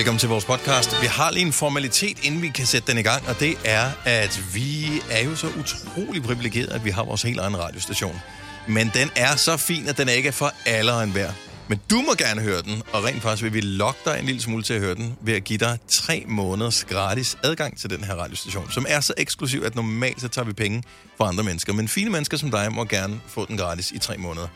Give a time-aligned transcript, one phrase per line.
[0.00, 1.02] Velkommen til vores podcast.
[1.02, 3.90] Vi har lige en formalitet, inden vi kan sætte den i gang, og det er,
[4.04, 8.20] at vi er jo så utrolig privilegerede, at vi har vores helt egen radiostation.
[8.68, 11.30] Men den er så fin, at den ikke er for alle og enhver.
[11.68, 14.40] Men du må gerne høre den, og rent faktisk vil vi lokke dig en lille
[14.40, 18.04] smule til at høre den, ved at give dig tre måneders gratis adgang til den
[18.04, 20.82] her radiostation, som er så eksklusiv, at normalt så tager vi penge
[21.18, 21.72] fra andre mennesker.
[21.72, 24.48] Men fine mennesker som dig må gerne få den gratis i tre måneder.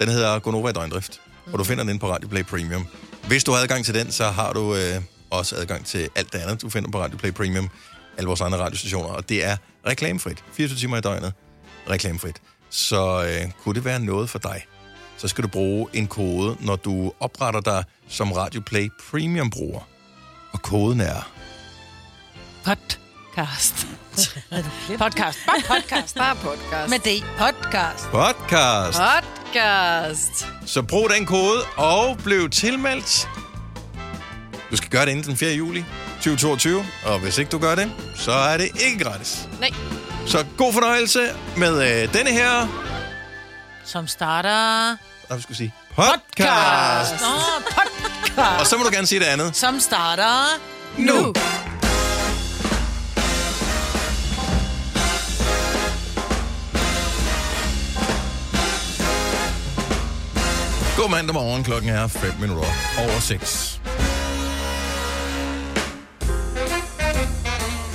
[0.00, 1.20] Den hedder Gonova i døgndrift,
[1.52, 2.86] og du finder den inde på Radio Play Premium.
[3.28, 6.38] Hvis du har adgang til den, så har du øh, også adgang til alt det
[6.38, 7.70] andet, du finder på Radio Play Premium,
[8.16, 10.44] alle vores andre radiostationer, og det er reklamefrit.
[10.52, 11.32] 24 timer i døgnet,
[11.90, 12.36] reklamefrit.
[12.70, 14.66] Så øh, kunne det være noget for dig,
[15.16, 19.80] så skal du bruge en kode, når du opretter dig som Radio Play Premium-bruger.
[20.52, 21.30] Og koden er...
[22.64, 23.86] Podcast.
[24.98, 25.38] podcast.
[25.46, 26.14] Bare podcast.
[26.16, 26.90] Bare podcast.
[26.90, 27.24] Med det.
[27.38, 28.04] Podcast.
[28.04, 28.98] Podcast!
[28.98, 29.37] Podcast.
[30.66, 33.28] Så brug den kode og bliv tilmeldt.
[34.70, 35.52] Du skal gøre det inden den 4.
[35.52, 39.48] juli 2022, og hvis ikke du gør det, så er det ikke gratis.
[39.60, 39.70] Nej.
[40.26, 42.66] Så god fornøjelse med øh, denne her,
[43.84, 44.96] Som starter...
[45.28, 47.14] hvad skulle sige, podcast.
[47.20, 48.60] Nå, podcast.
[48.60, 49.56] Og så må du gerne sige det andet.
[49.56, 50.44] Som starter...
[50.98, 51.32] Nu!
[60.98, 61.64] God mandag morgen.
[61.64, 62.64] Klokken er 5 minutter
[62.98, 63.80] over 6.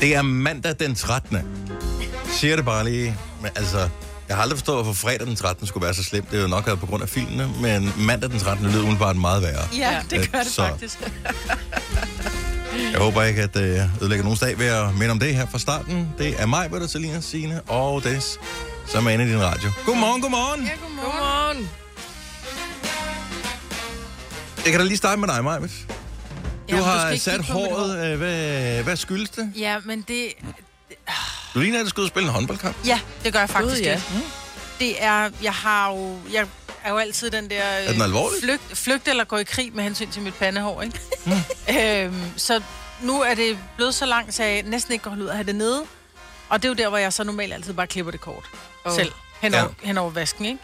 [0.01, 1.37] Det er mandag den 13.
[2.31, 3.17] Siger det bare lige.
[3.41, 3.89] Men altså,
[4.27, 5.67] jeg har aldrig forstået, hvorfor fredag den 13.
[5.67, 6.31] skulle være så slemt.
[6.31, 8.67] Det er jo nok været på grund af filmene, men mandag den 13.
[8.67, 9.67] lyder umiddelbart meget værre.
[9.77, 10.99] Ja, det gør det Så- faktisk.
[12.91, 15.59] Jeg håber ikke, at det ødelægger nogen dag ved at minde om det her fra
[15.59, 16.09] starten.
[16.17, 18.39] Det er mig, Bøtter, Selina, Signe og Des,
[18.87, 19.69] som er inde i din radio.
[19.85, 20.63] Godmorgen, godmorgen.
[20.65, 21.11] Ja, godmorgen.
[21.11, 21.69] Godmorgen.
[24.63, 25.71] Jeg kan da lige starte med dig, Majbet.
[26.69, 28.11] Du Ja, har ikke sat håret.
[28.11, 29.51] øh, Hvad, hvad skyldes det?
[29.55, 30.27] Ja, men det...
[31.53, 32.75] Du ligner, at du skal ud og spille en håndboldkamp.
[32.87, 33.75] Ja, det gør jeg faktisk.
[33.75, 33.93] Gud, ja.
[33.93, 34.03] det.
[34.79, 35.29] Det er...
[35.41, 36.17] Jeg har jo...
[36.33, 36.47] Jeg
[36.83, 37.61] er jo altid den der...
[37.61, 38.39] Er den alvorlig?
[38.43, 40.99] Flygt, flygt eller gå i krig med hensyn til mit pandehår, ikke?
[42.05, 42.61] øhm, så
[43.01, 45.55] nu er det blevet så langt, så jeg næsten ikke går ud at have det
[45.55, 45.83] nede.
[46.49, 48.45] Og det er jo der, hvor jeg så normalt altid bare klipper det kort.
[48.85, 48.95] Oh.
[48.95, 49.11] Selv.
[49.41, 49.69] Hen over, Ja.
[49.83, 49.87] ja.
[49.87, 50.59] hen over vasken, ikke?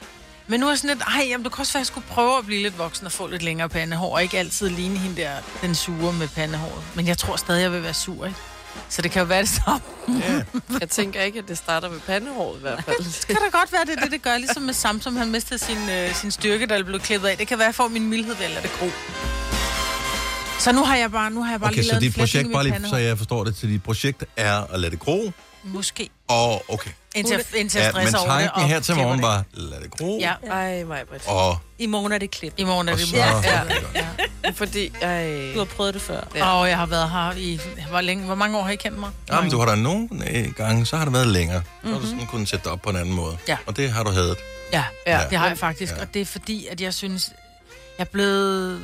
[0.49, 2.07] Men nu er jeg sådan lidt, ej, jamen, det kunne også være, at jeg skulle
[2.07, 5.21] prøve at blive lidt voksen og få lidt længere pandehår, og ikke altid ligne hende
[5.21, 6.83] der, den sure med pandehåret.
[6.95, 8.37] Men jeg tror stadig, jeg vil være sur, ikke?
[8.89, 9.81] Så det kan jo være det samme.
[10.07, 10.41] Ja.
[10.79, 12.97] Jeg tænker ikke, at det starter med pandehåret i hvert fald.
[13.27, 14.37] Det kan da godt være, det er det, det gør.
[14.37, 17.37] Ligesom med Samsung, han mistede sin, øh, sin styrke, der blev klippet af.
[17.37, 18.89] Det kan være, at jeg får min mildhed lade det gro.
[20.59, 22.51] Så nu har jeg bare, nu har jeg bare Okay, lige så lavet dit projekt,
[22.51, 25.31] bare lige, så jeg forstår det, til dit projekt er at lade det gro.
[25.63, 26.09] Måske.
[26.27, 26.89] Og okay.
[27.15, 28.43] Indtil, jeg- indtil jeg Ja, men stresser over det.
[28.45, 29.27] tanken og her til klipper morgen det.
[29.27, 30.17] var, lad det gro.
[30.21, 31.27] Ja, Ej, mig, Britt.
[31.27, 32.53] Og, I morgen er det klip.
[32.57, 33.15] i morgen er og det så...
[33.17, 33.41] ja.
[33.43, 33.61] Ja.
[34.43, 34.49] Ja.
[34.55, 35.51] Fordi jeg...
[35.53, 36.21] Du har prøvet det før.
[36.35, 36.51] Ja.
[36.51, 37.59] Og jeg har været her i...
[37.89, 39.09] Hvor, længe, hvor mange år har I kendt mig?
[39.31, 41.63] Jamen, du har da nogle øh, gange, så har det været længere.
[41.83, 43.37] Så har du sådan kunnet sætte det op på en anden måde.
[43.47, 43.57] Ja.
[43.65, 44.37] Og det har du hadet.
[44.73, 45.21] Ja, Ja.
[45.29, 45.93] det har jeg faktisk.
[45.95, 46.01] Ja.
[46.01, 47.31] Og det er fordi, at jeg synes...
[47.97, 48.81] Jeg er blevet...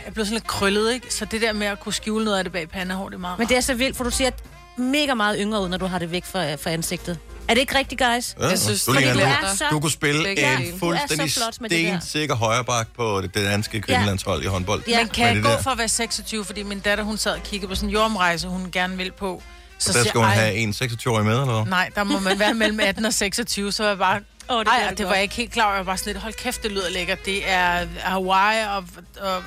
[0.00, 1.14] Jeg er blevet sådan lidt krøllet, ikke?
[1.14, 3.38] Så det der med at kunne skjule noget af det bag pandehår, det er meget
[3.38, 4.30] Men det er så vildt, for du ser
[4.76, 7.18] mega meget yngre ud, når du har det væk fra, fra ansigtet.
[7.48, 8.36] Er det ikke rigtigt, guys?
[8.40, 9.54] Ja, Jeg synes, du, det ligner er en- glæder.
[9.56, 11.98] så- du kunne spille en fuldstændig Du er så flot med det der.
[12.00, 14.82] stensikker højreback på det, det danske kvindelandshold i håndbold.
[14.88, 14.98] Ja.
[14.98, 15.62] Men kan jeg gå der.
[15.62, 18.48] for at være 26, fordi min datter, hun sad og kiggede på sådan en jordomrejse,
[18.48, 19.42] hun gerne vil på.
[19.78, 21.70] Så Så der skal hun have en 26-årig med, eller hvad?
[21.70, 24.20] Nej, der må man være mellem 18 og 26, så var jeg bare...
[24.48, 25.72] Oh, det Ej, det det var jeg ikke helt klar over.
[25.74, 27.18] Jeg var bare sådan lidt, hold kæft, det lyder lækkert.
[27.24, 28.84] Det er Hawaii og,
[29.20, 29.42] og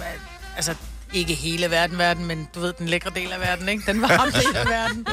[0.55, 0.75] altså,
[1.13, 3.83] ikke hele verden, verden, men du ved, den lækre del af verden, ikke?
[3.91, 5.05] Den varme del af verden.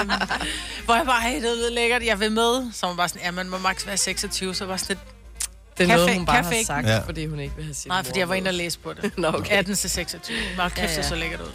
[0.00, 0.10] øhm,
[0.84, 2.72] hvor jeg bare, hey, det lyder lækkert, jeg vil med.
[2.72, 4.98] Så var bare sådan, ja, man må maks være 26, så var sådan lidt,
[5.78, 6.66] Det er noget, hun bare kaffe har ikke?
[6.66, 6.98] sagt, Ja.
[6.98, 9.12] fordi hun ikke vil have sin nej, fordi jeg var inde og læse på det.
[9.18, 9.50] Nå, okay.
[9.58, 10.36] 18 til 26.
[10.54, 11.02] Hvor kæft, Ja, det ja.
[11.08, 11.52] så lækkert ud.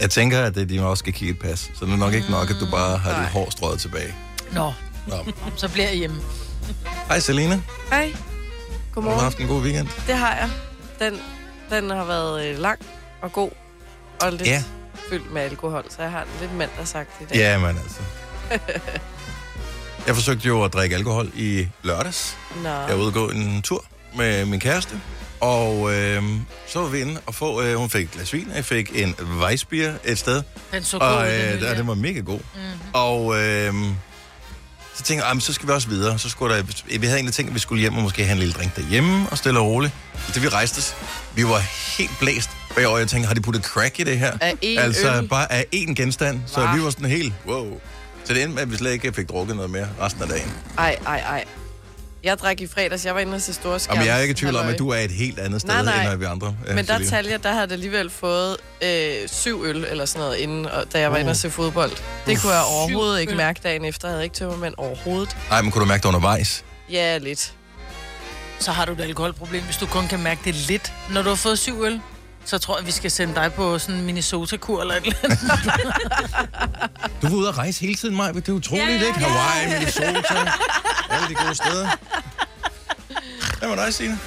[0.00, 1.58] Jeg tænker, at det, de også skal kigge et pas.
[1.74, 3.30] Så det er nok ikke nok, at du bare har dit Nej.
[3.30, 4.14] hår strøget tilbage.
[4.52, 4.72] Nå,
[5.06, 5.16] Nå.
[5.56, 6.16] så bliver jeg hjemme.
[7.08, 7.60] Hej Selina,
[7.90, 8.06] Hej.
[8.06, 8.16] har du
[8.94, 9.20] Godmorgen.
[9.20, 9.88] haft en god weekend?
[10.06, 10.50] Det har jeg.
[10.98, 11.20] Den,
[11.70, 12.78] den har været øh, lang
[13.22, 13.50] og god.
[14.22, 14.62] Og lidt Ja.
[15.10, 17.36] fyldt med alkohol, så jeg har den lidt mandagsagt i dag.
[17.36, 18.00] Ja, men altså.
[20.06, 22.36] Jeg forsøgte jo at drikke alkohol i lørdags.
[22.62, 22.68] Nå.
[22.68, 23.84] Jeg var ude gå en tur
[24.16, 25.00] med min kæreste.
[25.40, 26.22] Og øh,
[26.66, 28.90] så var vi inde og få, øh, hun fik et glas vin, og jeg fik
[28.94, 30.42] en Weissbier et sted.
[30.72, 32.38] Den så god Og øh, den der, den var mega god.
[32.54, 32.62] Mhm.
[32.92, 33.74] Og øh,
[34.96, 36.18] så tænkte jeg, "Ej, men så skal vi også videre.
[36.18, 36.62] Så skulle der,
[36.98, 39.26] vi havde egentlig tænkt, at vi skulle hjem og måske have en lille drink derhjemme
[39.30, 39.92] og stille og roligt.
[40.34, 40.94] Det vi rejste os,
[41.34, 41.58] vi var
[41.98, 42.98] helt blæst bagover.
[42.98, 44.32] Jeg tænkte, har de puttet crack i det her?
[44.40, 45.28] Af én altså øl?
[45.28, 46.40] bare af én genstand.
[46.46, 46.74] Så Hva?
[46.74, 47.80] vi var sådan helt, wow.
[48.24, 50.52] Så det endte med, at vi slet ikke fik drukket noget mere resten af dagen.
[50.78, 51.44] Ej, ej, ej.
[52.24, 53.94] Jeg drak i fredags, jeg var inde til store skærm.
[53.96, 55.82] Jamen, jeg er ikke i tvivl om, at du er et helt andet sted, Nej,
[55.84, 56.12] nej.
[56.12, 56.56] end vi andre.
[56.68, 57.10] øh, Men der Selina.
[57.10, 61.00] Talja, der havde jeg alligevel fået øh, syv øl eller sådan noget, inden, og, da
[61.00, 61.90] jeg var inde og se fodbold.
[62.26, 63.36] Det kunne jeg overhovedet ikke øl.
[63.36, 64.08] mærke dagen efter.
[64.08, 65.36] Jeg havde ikke tømmermænd overhovedet.
[65.50, 66.64] Ej, men kunne du mærke det undervejs?
[66.90, 67.52] Ja, lidt.
[68.58, 70.92] Så har du et alkoholproblem, hvis du kun kan mærke det lidt.
[71.10, 72.00] Når du har fået syv øl,
[72.44, 75.38] så tror jeg, vi skal sende dig på sådan en Minnesota-kur eller et eller andet.
[77.22, 78.32] Du var ude at rejse hele tiden, Maja.
[78.32, 79.20] Det er utroligt, Ja, ja, ikke?
[79.20, 79.26] ja.
[79.26, 80.50] Hawaii, Minnesota,
[81.10, 81.88] alle de gode steder.
[83.66, 84.18] Hvad med dig, Signe?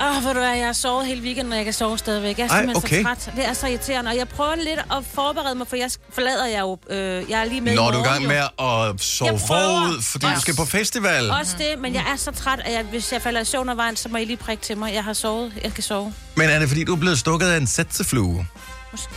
[0.00, 2.38] Åh, oh, hvor du er, jeg har sovet hele weekenden, og jeg kan sove stadigvæk.
[2.38, 3.16] Jeg er Ej, simpelthen okay.
[3.16, 3.36] så træt.
[3.36, 6.60] Det er så irriterende, og jeg prøver lidt at forberede mig, for jeg forlader jeg
[6.60, 6.78] jo...
[6.90, 8.46] Øh, jeg er lige med Når i du er i gang morgen, jo.
[8.88, 11.30] med at sove forud, fordi du Også- skal på festival.
[11.30, 13.76] Også det, men jeg er så træt, at jeg, hvis jeg falder i søvn af
[13.76, 14.94] vejen, så må I lige prikke til mig.
[14.94, 15.52] Jeg har sovet.
[15.64, 16.14] Jeg kan sove.
[16.36, 18.46] Men er det, fordi du er blevet stukket af en sætseflue?
[18.92, 19.10] Måske.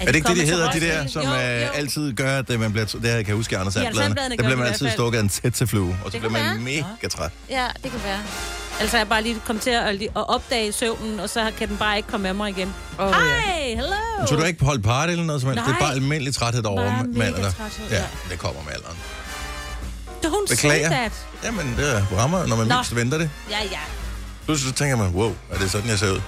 [0.00, 1.66] Er det ikke det, de til hedder, de der, som Jo, øh, jo.
[1.66, 2.86] altid gør, at øh, man bliver...
[2.86, 4.02] Det her kan jeg huske i Anders Sandbladene.
[4.02, 6.62] Sandbladene Der bliver man altid stukket af en sætseflue, og så Det bliver kan man
[6.64, 7.30] mega træt.
[7.50, 8.20] Ja, det kan være.
[8.80, 11.96] Altså, jeg bare lige kom til at, at opdage søvnen, og så kan den bare
[11.96, 12.74] ikke komme med mig igen.
[12.98, 14.26] Oh, Hej, hello!
[14.28, 15.64] Så du ikke holdt party eller noget som helst?
[15.66, 18.02] Det er bare almindelig træthed over træthed, Ja, ja.
[18.30, 18.96] det kommer med alderen.
[20.24, 20.88] Don't Beklager.
[20.88, 21.12] say that.
[21.44, 22.74] Jamen, det er rammer, når man Nå.
[22.74, 23.30] mindst venter det.
[23.50, 23.78] Ja, ja.
[24.44, 26.20] Pludselig så tænker man, wow, er det sådan, jeg ser ud?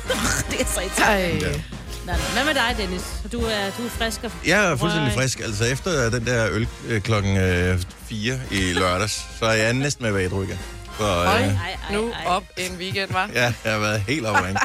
[0.50, 1.46] Det er så irriterende.
[1.46, 1.60] Ja.
[2.06, 2.12] Nå.
[2.12, 3.02] Hvad med dig, Dennis?
[3.32, 4.30] Du er, du er frisk og...
[4.46, 5.40] Jeg er fuldstændig frisk.
[5.40, 10.04] Altså efter den der øl øh, klokken øh, 4 i lørdags, så er jeg næsten
[10.04, 10.58] med vædru igen.
[10.98, 13.30] Så, øh, nu op en weekend, var.
[13.34, 14.56] ja, jeg har været helt oppe at.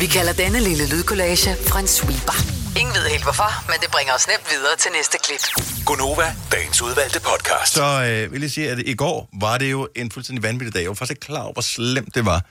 [0.00, 2.32] Vi kalder denne lille lydkollage Frans sweeper.
[2.80, 5.64] Ingen ved helt hvorfor, men det bringer os nemt videre til næste klip.
[5.86, 7.72] Gonova, dagens udvalgte podcast.
[7.72, 10.80] Så øh, vil jeg sige, at i går var det jo en fuldstændig vanvittig dag.
[10.80, 12.42] Jeg var faktisk ikke klar over, hvor slemt det var,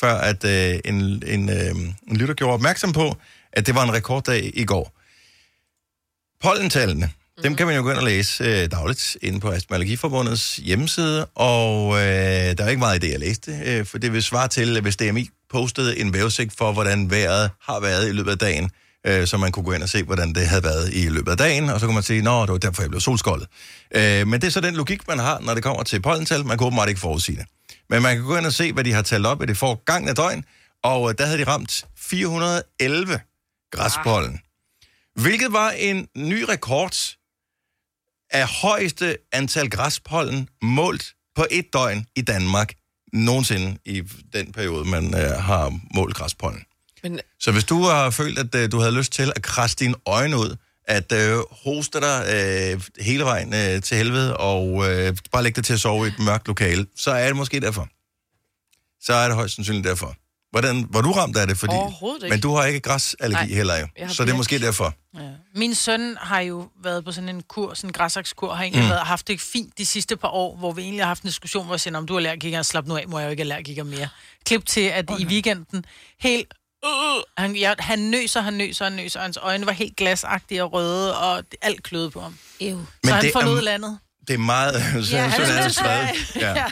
[0.00, 1.74] før at øh, en, en, øh,
[2.08, 3.16] en lytter gjorde opmærksom på,
[3.52, 4.92] at det var en rekorddag i går.
[6.42, 7.42] Pollentallene, mm.
[7.42, 11.26] dem kan man jo gå ind og læse øh, dagligt inde på Astma Allergiforbundets hjemmeside,
[11.34, 14.48] og øh, der er ikke meget i det, jeg læste, øh, for det vil svare
[14.48, 18.70] til, hvis DMI postede en vejrudsigt for, hvordan vejret har været i løbet af dagen,
[19.06, 21.36] øh, så man kunne gå ind og se, hvordan det havde været i løbet af
[21.36, 23.48] dagen, og så kunne man sige, nå, det var derfor, jeg blev solskoldet.
[23.94, 26.44] Øh, men det er så den logik, man har, når det kommer til pollental.
[26.44, 27.46] Man kan åbenbart ikke forudsige det.
[27.90, 30.12] Men man kan gå ind og se, hvad de har talt op i det forgangne
[30.14, 30.44] døgn,
[30.82, 33.20] og øh, der havde de ramt 411
[33.70, 34.40] græspollen.
[35.14, 37.16] Hvilket var en ny rekord
[38.30, 42.74] af højeste antal græspollen målt på et døgn i Danmark
[43.12, 44.02] nogensinde i
[44.32, 46.64] den periode, man øh, har målt græspollen.
[47.02, 49.94] Men Så hvis du har følt, at øh, du havde lyst til at krasse dine
[50.06, 50.56] øjne ud,
[50.86, 55.64] at øh, hoste dig øh, hele vejen øh, til helvede, og øh, bare lægge dig
[55.64, 57.88] til at sove i et mørkt lokale, så er det måske derfor.
[59.00, 60.16] Så er det højst sandsynligt derfor.
[60.50, 61.58] Hvordan, var du ramt af det?
[61.58, 62.34] Fordi, Overhovedet ikke.
[62.34, 64.08] Men du har ikke græsallergi Nej, heller jo.
[64.08, 64.94] Så det er måske derfor.
[65.14, 65.20] Ja.
[65.54, 68.90] Min søn har jo været på sådan en kur, sådan en græsakskur, har egentlig mm.
[68.90, 71.64] været, haft det fint de sidste par år, hvor vi egentlig har haft en diskussion,
[71.64, 73.84] hvor jeg siger, om du er allergiker, slap nu af, må jeg jo ikke allergiker
[73.84, 74.08] mere.
[74.44, 75.22] Klip til, at okay.
[75.22, 75.84] i weekenden,
[76.20, 76.54] helt
[76.86, 80.64] øh, han, ja, han nøser, han nøser, han nøser, og hans øjne var helt glasagtige
[80.64, 82.36] og røde, og det- alt kløede på ham.
[82.60, 82.78] Ew.
[82.80, 83.98] Så Men han det forlod landet.
[84.28, 84.74] Det er meget...
[85.06, 86.48] Så, Ja, ja, han sådan er er det at- Ja.
[86.50, 86.64] Ja.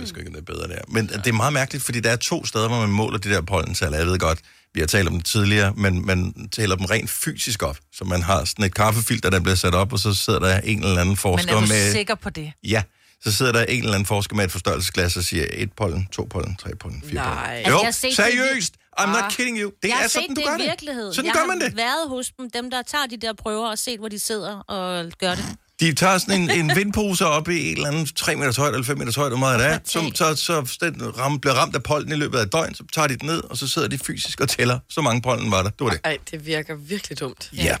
[0.00, 0.78] Ikke, det er bedre der.
[0.88, 3.40] Men det er meget mærkeligt, fordi der er to steder, hvor man måler de der
[3.40, 3.92] pollental.
[3.94, 4.38] Jeg ved godt,
[4.74, 7.76] vi har talt om det tidligere, men man tæller dem rent fysisk op.
[7.94, 10.78] Så man har sådan et kaffefilter, der bliver sat op, og så sidder der en
[10.78, 11.92] eller anden Men forsker er du med...
[11.92, 12.52] sikker på det?
[12.64, 12.82] Ja,
[13.24, 16.24] så sidder der en eller anden forsker med et forstørrelsesglas og siger et pollen, to
[16.30, 17.62] pollen, tre pollen, fire Nej.
[17.64, 17.86] pollen.
[17.86, 18.74] Altså, Jo, det- seriøst!
[19.00, 19.30] I'm not Ah.
[19.30, 19.70] kidding you.
[19.82, 20.66] Det jeg har er sådan, du det gør i det.
[20.66, 21.14] virkeligheden.
[21.14, 21.76] Sådan jeg gør har man det.
[21.76, 25.04] været hos dem, dem der tager de der prøver og set, hvor de sidder og
[25.18, 25.44] gør det.
[25.80, 28.84] De tager sådan en, en vindpose op i et eller andet 3 meter højt eller
[28.84, 31.82] 5 meter højt, hvor meget det er, som, så, så den ram, bliver ramt af
[31.82, 33.98] pollen i løbet af et døgn, så tager de den ned, og så sidder de
[33.98, 35.70] fysisk og tæller, så mange pollen var der.
[35.70, 36.00] Det var det.
[36.04, 37.50] Ej, det virker virkelig dumt.
[37.52, 37.76] Ja.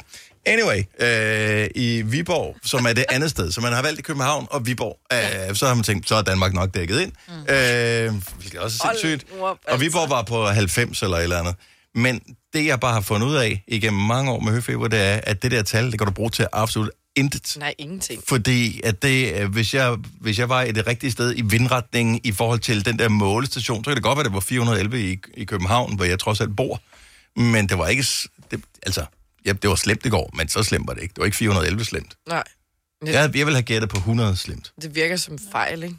[0.46, 4.46] Anyway, øh, i Viborg, som er det andet sted, så man har valgt i København
[4.50, 7.12] og Viborg, øh, så har man tænkt, så er Danmark nok dækket ind.
[7.28, 7.34] Mm.
[7.34, 9.32] Øh, hvilket også er sindssygt.
[9.68, 11.54] Og Viborg var på 90 eller et eller andet.
[11.94, 12.20] Men
[12.52, 15.42] det, jeg bare har fundet ud af igennem mange år med høfeber, det er, at
[15.42, 17.56] det der tal, det kan du bruge til absolut intet.
[17.58, 18.22] Nej, ingenting.
[18.28, 22.20] Fordi at det, øh, hvis, jeg, hvis jeg var i det rigtige sted i vindretningen
[22.24, 25.12] i forhold til den der målestation, så kan det godt være, at det var 411
[25.12, 26.80] i, i København, hvor jeg trods alt bor.
[27.40, 28.04] Men det var ikke...
[28.50, 29.04] Det, altså,
[29.44, 31.12] ja, det var slemt i går, men så slemt var det ikke.
[31.12, 32.16] Det var ikke 411 slemt.
[32.28, 32.42] Nej.
[33.06, 34.72] Det, Jeg, jeg vil have gættet på 100 slemt.
[34.82, 35.96] det virker som fejl, ikke?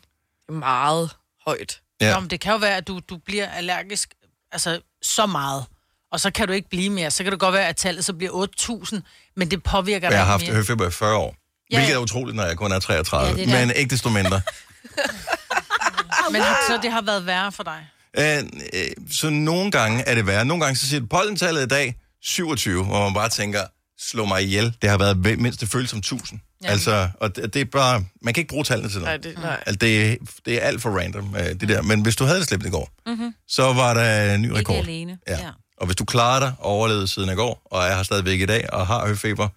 [0.49, 1.09] Meget
[1.45, 1.79] højt.
[2.01, 2.07] Ja.
[2.07, 2.13] Ja.
[2.13, 4.13] Nå, men det kan jo være, at du, du bliver allergisk
[4.51, 5.65] altså, så meget,
[6.13, 7.11] og så kan du ikke blive mere.
[7.11, 8.99] Så kan det godt være, at tallet så bliver 8.000,
[9.35, 10.55] men det påvirker dig jeg har ikke haft mere.
[10.55, 11.35] høfeber i 40 år.
[11.71, 13.27] Ja, Hvilket er utroligt, når jeg kun er 33.
[13.29, 14.41] Ja, det er men ikke desto mindre.
[16.31, 17.87] Men så det har været værre for dig.
[18.17, 18.37] Øh,
[18.73, 20.45] øh, så nogle gange er det værre.
[20.45, 23.59] Nogle gange så siger det, pollentallet i dag 27, hvor man bare tænker,
[23.99, 24.73] slå mig ihjel.
[24.81, 26.39] Det har været mindst det føles som 1000.
[26.65, 28.05] Altså, og det, det er bare...
[28.21, 29.23] Man kan ikke bruge tallene til Nej, noget.
[29.23, 29.63] det, nej.
[29.65, 30.15] Altså, det, er-
[30.45, 31.81] det er alt for random, øh, det der.
[31.81, 33.33] Men hvis du havde det slemt i går, mm-hmm.
[33.47, 34.75] så var der en ny Ikke rekord.
[34.77, 35.17] alene.
[35.27, 35.37] Ja.
[35.37, 35.49] Ja.
[35.83, 38.45] Og hvis du klarer dig og overlevede siden i går, og er her stadigvæk i
[38.45, 39.47] dag, og har høfeber,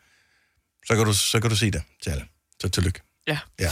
[0.87, 2.25] så kan du, så kan du sige det til alle.
[2.63, 3.01] Så tillykke.
[3.27, 3.39] Ja.
[3.61, 3.71] Ja.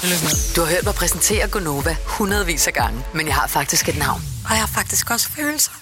[0.56, 4.22] Du har hørt mig præsentere Gonova hundredvis af gange, men jeg har faktisk et navn.
[4.44, 5.72] Og jeg har faktisk også følelser.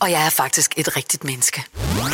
[0.00, 1.64] Og jeg er faktisk et rigtigt menneske.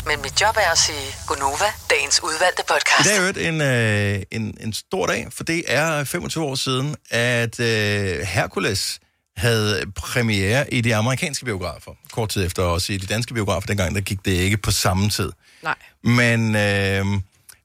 [0.06, 3.08] Men mit job er at sige Gonova, dagens udvalgte I podcast.
[3.08, 6.96] dag er jo en, øh, en, en stor dag, for det er 25 år siden,
[7.10, 9.00] at øh, Hercules
[9.36, 11.92] havde premiere i de amerikanske biografer.
[12.12, 13.66] Kort tid efter også i de danske biografer.
[13.66, 15.32] Dengang der gik det ikke på samme tid.
[15.62, 15.74] Nej.
[16.02, 17.04] Men øh,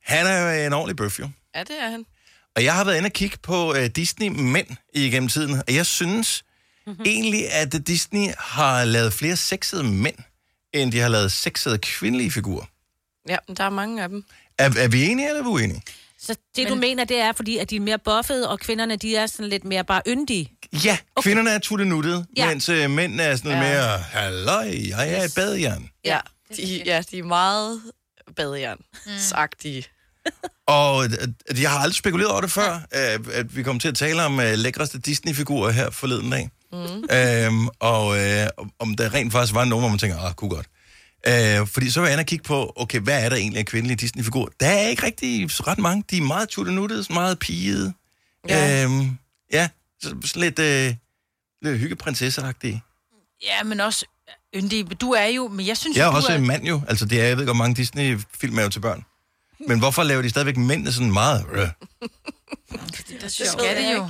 [0.03, 1.29] han er jo en ordentlig bøf, jo.
[1.55, 2.05] Ja, det er han.
[2.55, 6.43] Og jeg har været inde og kigge på øh, Disney-mænd igennem tiden, og jeg synes
[6.87, 7.05] mm-hmm.
[7.05, 10.15] egentlig, at Disney har lavet flere sexede mænd,
[10.73, 12.65] end de har lavet sexede kvindelige figurer.
[13.29, 14.25] Ja, men der er mange af dem.
[14.57, 15.81] Er, er vi enige, eller er vi uenige?
[16.21, 19.15] Så det, du mener, det er, fordi at de er mere buffede, og kvinderne, de
[19.15, 20.51] er sådan lidt mere bare yndige.
[20.85, 21.27] Ja, okay.
[21.27, 22.47] kvinderne er tuttenuttede, ja.
[22.47, 23.57] Mens øh, mændene er sådan ja.
[23.57, 23.63] Ja.
[23.63, 25.89] mere, halløj, jeg er et badejern.
[26.05, 26.19] Ja,
[26.57, 27.81] de, ja, de er meget
[28.35, 29.83] badejern-agtige.
[30.67, 33.95] Og øh, jeg har aldrig spekuleret over det før, øh, at vi kom til at
[33.95, 36.49] tale om øh, lækreste Disney-figurer her forleden dag.
[36.71, 37.03] Mm.
[37.11, 38.47] Øhm, og øh,
[38.79, 40.67] om der rent faktisk var nogen, hvor man tænker, ah, kunne godt.
[41.27, 43.65] Øh, fordi så var jeg inde og kigge på, okay, hvad er der egentlig af
[43.65, 44.49] kvindelige Disney-figurer?
[44.59, 46.03] Der er ikke rigtig ret mange.
[46.11, 47.93] De er meget tuttenuttede, meget pigede.
[48.49, 48.83] Ja.
[48.83, 49.17] Øhm,
[49.53, 49.69] ja,
[50.01, 50.95] så, sådan lidt, øh,
[51.61, 52.83] lidt hyggeprinsesseagtige.
[53.43, 54.05] Ja, men også
[54.55, 55.01] yndig.
[55.01, 56.35] Du er jo, men jeg synes Jeg er jo, du også er...
[56.35, 56.81] en mand jo.
[56.87, 59.05] Altså, det er, jeg ved godt, mange Disney-film er jo til børn.
[59.67, 61.45] Men hvorfor laver de stadigvæk mændene sådan meget?
[61.51, 61.67] Øh?
[63.21, 64.09] Det skal det jo.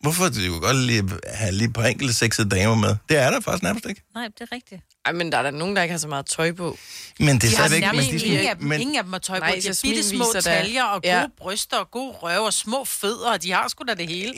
[0.00, 2.96] Hvorfor det jo godt lige have lige et par enkelte sexede damer med?
[3.08, 4.02] Det er der faktisk nærmest ikke.
[4.14, 4.80] Nej, det er rigtigt.
[5.06, 6.78] Ej, men der er der nogen, der ikke har så meget tøj på.
[7.18, 7.84] Men det er De stadigvæk...
[7.94, 9.44] Men, ingen, af dem, men, ingen af dem har tøj på.
[9.44, 11.20] Nej, De har bitte små taljer og gode Ja.
[11.20, 11.26] ja.
[11.38, 14.28] bryster og gode røv og små fødder, og de har sgu da det hele.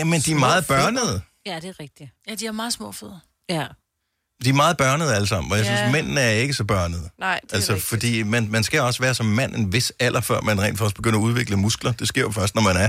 [0.00, 1.20] øh, men de er meget børnede.
[1.46, 2.10] Ja, det er rigtigt.
[2.28, 3.18] Ja, de har meget små fødder.
[3.48, 3.66] Ja.
[4.44, 5.76] De er meget børnede alle sammen, og jeg Ja.
[5.76, 7.10] synes, mændene er ikke så børnede.
[7.18, 7.88] Nej, det er Altså, rigtigt.
[7.88, 10.96] fordi man, man skal også være som mand en vis alder, før man rent faktisk
[10.96, 11.92] begynder at udvikle muskler.
[11.92, 12.88] Det sker jo først, når man er,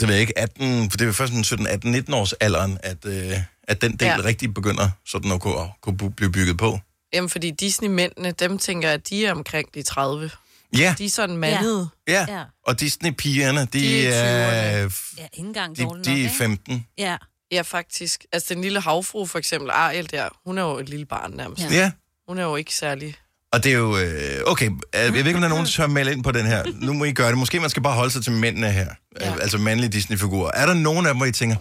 [0.00, 2.78] det ved jeg ikke, 18, for det er først en 17, 18, 19 års alderen,
[2.82, 3.32] at, øh,
[3.68, 4.16] at den del ja.
[4.24, 6.78] Rigtig begynder sådan at kunne, at kunne blive bygget på.
[7.12, 10.30] Jamen, fordi Disney-mændene, dem tænker jeg, at de er omkring de 30.
[10.78, 11.88] Ja, De er sådan mandede.
[12.08, 12.26] ja.
[12.28, 12.44] Ja.
[12.66, 16.12] Og Disney-pigerne, de, De er er, i er, Ja, ikke engang de, de nok, er
[16.12, 16.30] ikke?
[16.30, 16.86] 15.
[16.98, 17.16] Ja.
[17.52, 18.24] Ja, faktisk.
[18.32, 21.62] Altså, den lille havfru, for eksempel, Ariel der, hun er jo et lille barn nærmest.
[21.62, 21.74] Ja.
[21.74, 21.90] Ja,
[22.28, 23.16] Hun er jo ikke særlig...
[23.52, 23.98] og det er jo...
[23.98, 26.46] Øh, okay, jeg ved ikke, om der er nogen, der tør melde ind på den
[26.46, 26.64] her.
[26.74, 27.38] Nu må I gøre det.
[27.38, 28.88] Måske man skal bare holde sig til mændene her.
[29.20, 29.34] Ja.
[29.40, 30.50] Altså mandlige Disney-figurer.
[30.54, 31.56] Er der nogen af dem, hvor I tænker,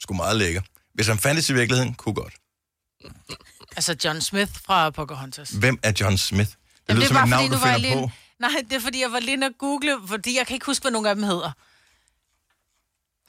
[0.00, 0.62] sgu meget lækker.
[0.94, 2.34] Hvis han fandtes i virkeligheden, kunne godt.
[3.76, 5.50] Altså John Smith fra Pocahontas.
[5.50, 6.50] Hvem er John Smith?
[6.50, 6.56] Det
[6.88, 7.94] Jamen, lyder som et navn, du finder lige...
[7.94, 8.10] på.
[8.40, 10.92] Nej, det er fordi, jeg var lige at google, fordi jeg kan ikke huske, hvad
[10.92, 11.52] nogle af dem hedder.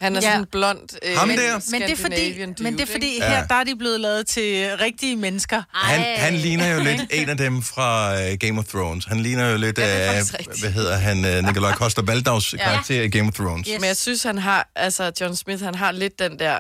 [0.01, 0.31] Han er Ja.
[0.31, 0.79] sådan blond...
[1.03, 1.59] Øh, Ham men- der?
[1.71, 3.25] Men det er fordi, dude, men det er fordi ikke?
[3.25, 5.63] her der er de blevet lavet til rigtige mennesker.
[5.73, 9.05] Han, han ligner jo lidt en af dem fra uh, Game of Thrones.
[9.05, 10.59] Han ligner jo lidt af, faktisk rigtigt.
[10.59, 12.57] hvad hedder han, uh, Nikolaj Koster Baldags ja.
[12.57, 13.67] karakter i Game of Thrones.
[13.67, 13.79] Yes.
[13.79, 14.69] Men jeg synes, han har...
[14.75, 16.59] Altså, John Smith, han har lidt den der...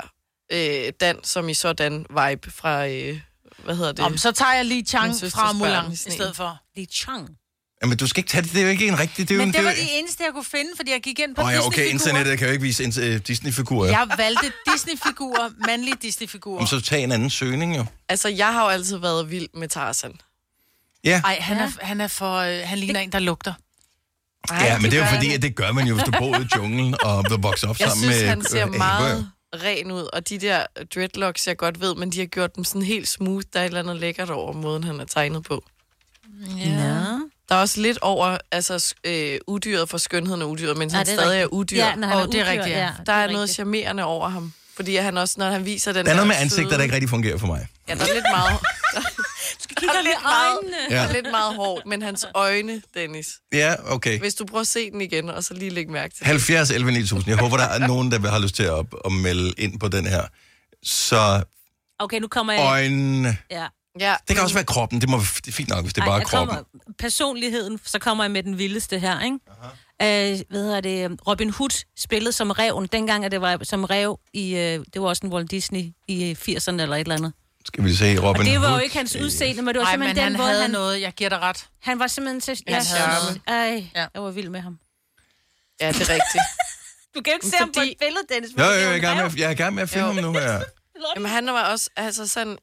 [0.51, 2.87] Øh, dan som i sådan vibe fra...
[2.87, 3.19] Øh,
[3.63, 4.05] hvad hedder det?
[4.05, 6.57] Om, så tager jeg lige Chang fra Mulan i stedet for.
[6.77, 7.29] Li Chang.
[7.81, 8.51] Jamen, du skal ikke tage det.
[8.51, 9.29] Det er jo ikke en rigtig...
[9.29, 10.91] Det er jo Men en, det var er jo- de eneste, jeg kunne finde, fordi
[10.91, 11.91] jeg gik ind på Åh ja, okay, Disney-figurer.
[11.93, 12.83] internettet kan jo ikke vise
[13.15, 13.89] uh, Disney-figurer.
[13.89, 13.99] Ja.
[13.99, 16.57] Jeg valgte Disney-figurer, mandlige Disney-figurer.
[16.57, 17.85] Jamen, så tag en anden søgning jo.
[18.09, 20.13] Altså, jeg har jo altid været vild med Tarzan.
[21.03, 22.37] Ja, Ej, han er, han er for...
[22.37, 23.53] Øh, han ligner en, der lugter.
[24.49, 26.35] Ej, ja men det er jo fordi, at det gør man jo, hvis du bor
[26.39, 29.29] i junglen og vokser op Jeg sammen synes, med han ser øh, meget
[29.63, 30.65] ren ud, og de der
[30.95, 33.45] dreadlocks, jeg godt ved, men de har gjort dem sådan helt smooth.
[33.53, 35.63] Der er et eller andet lækkert over måden, han er tegnet på.
[36.57, 37.19] Ja.
[37.49, 41.07] Der er også lidt over altså, øh, udyret for skønheden og udyret, men Ja, han
[41.07, 41.77] er stadig er udyr.
[41.77, 42.79] Ja, når han Åh, er det er udyr, rigtigt, ja.
[42.83, 42.91] ja.
[42.97, 43.53] der det er noget rigtigt.
[43.55, 44.53] charmerende over ham.
[44.75, 46.83] Fordi han også, når han viser den Der er noget der med ansigt, der søde-
[46.83, 47.67] ikke rigtig fungerer for mig.
[47.89, 48.59] Ja, der er lidt meget,
[49.77, 50.77] Kig ham i lidt meget- øjnene.
[50.89, 53.27] der Ja, er lidt meget hårdt, men hans øjne, Dennis.
[53.53, 54.19] ja okay.
[54.19, 56.27] Hvis du prøver at se den igen, og så lige lægge mærke til det.
[56.27, 57.29] 70 11 9000.
[57.29, 59.87] Jeg håber, der er nogen, der vil have lyst til at, at melde ind på
[59.87, 60.23] den her.
[60.83, 61.43] Så
[61.99, 62.61] Okay, nu kommer jeg...
[62.61, 63.37] øjnene...
[63.51, 63.65] Ja.
[63.99, 65.01] Ja, Det kan også være kroppen.
[65.01, 66.55] Det, må, det er fint nok, hvis det Ej, bare er kroppen.
[66.55, 69.39] kommer, personligheden, så kommer jeg med den vildeste her, ikke?
[70.01, 71.19] Øh, hvad hedder det?
[71.27, 75.07] Robin Hood spillede som reven, dengang at det var som rev i, øh, det var
[75.07, 77.33] også en Walt Disney i øh, 80'erne eller et eller andet.
[77.65, 78.81] Skal vi se Robin Og det var jo Hood.
[78.81, 81.01] ikke hans udseende, men det var Nej, simpelthen men den han måde, havde han, noget.
[81.01, 81.65] Jeg giver dig ret.
[81.81, 82.63] han var simpelthen til...
[82.67, 83.39] Han havde.
[83.47, 84.05] Ej, Ja.
[84.13, 84.79] jeg var vild med ham.
[85.81, 86.43] ja, det er rigtigt.
[87.15, 88.51] Du kan jo ikke Men se ham på fordi- et billede, Dennis.
[88.59, 90.07] Jo, jo, det jeg er i gang med, jeg er i gang med at filme
[90.07, 90.13] Jo.
[90.13, 90.61] ham nu her.
[91.15, 92.57] Jamen, han var også altså sådan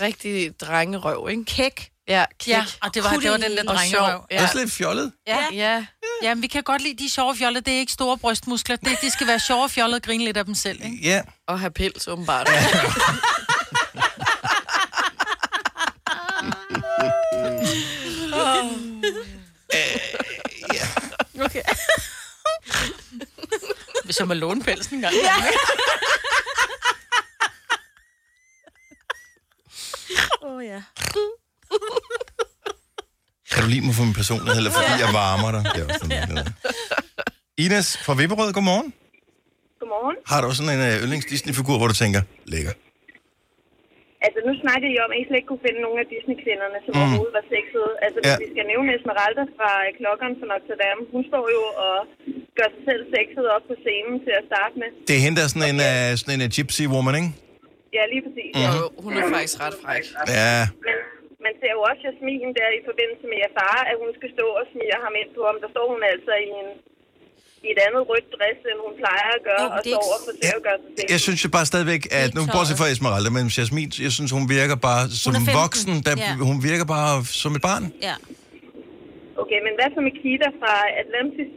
[0.00, 1.44] rigtig drengerøv, ikke?
[1.44, 1.90] Kæk.
[2.08, 2.48] Ja, kæk.
[2.54, 4.26] Ja, og det var, det var den der drengerøv.
[4.30, 5.12] er også lidt fjollet.
[5.26, 5.38] Ja.
[5.52, 5.86] Ja.
[6.22, 7.60] ja, men vi kan godt lide de sjove fjolle.
[7.60, 8.76] Det er ikke store brystmuskler.
[8.76, 10.98] Det, de skal være sjove fjollet og grine lidt af dem selv, ikke?
[11.02, 11.22] Ja.
[11.48, 12.48] Og have pels, åbenbart.
[21.40, 21.62] Okay.
[24.04, 25.14] Hvis jeg må låne pelsen en gang.
[30.46, 30.80] Åh, oh, ja.
[33.52, 35.62] Kan du lide mig for min personlighed, eller fordi jeg varmer dig?
[35.74, 36.48] Det er også sådan, noget.
[37.64, 38.88] Ines fra Vipperød, godmorgen.
[39.80, 40.16] Godmorgen.
[40.30, 42.20] Har du sådan en øh, yndlings Disney-figur, hvor du tænker,
[42.54, 42.74] lækker?
[44.26, 46.92] Altså, nu snakkede I om, at I slet ikke kunne finde nogen af Disney-kvinderne, som
[46.94, 47.00] Mm.
[47.02, 47.90] overhovedet var sexede.
[48.04, 48.30] Altså, Ja.
[48.32, 48.36] ja.
[48.42, 51.02] vi skal nævne Esmeralda fra øh, Klokkeren for Notre Dame.
[51.14, 51.96] Hun står jo og
[52.58, 54.88] gør sig selv sexet op på scenen til at starte med.
[55.08, 57.30] Det er hende, der er sådan en, uh, sådan en uh, gypsy woman, ikke?
[57.96, 58.52] Ja, lige præcis.
[58.56, 58.64] Mm.
[58.78, 60.04] Jo, hun er faktisk ret fræk.
[60.40, 60.56] Ja.
[60.86, 60.96] Men
[61.46, 64.64] man ser jo også Jasmin der i forbindelse med Jafar, at hun skal stå og
[64.72, 65.56] smire ham ind på ham.
[65.64, 66.70] Der står hun altså i en
[67.66, 70.56] i et andet rødt dress, end hun plejer at gøre, Jo, og står og forsøger
[70.60, 71.08] at gøre sig selv.
[71.14, 74.44] Jeg synes jo bare stadigvæk, at nu bortset fra Esmeralda, men Jasmin, jeg synes, hun
[74.56, 75.60] virker bare som 15.
[75.62, 75.92] voksen.
[76.06, 76.30] Der, Ja.
[76.50, 77.84] Hun virker bare som et barn.
[78.08, 78.16] Ja.
[79.42, 80.72] Okay, men hvad så med Kida fra
[81.02, 81.50] Atlantis?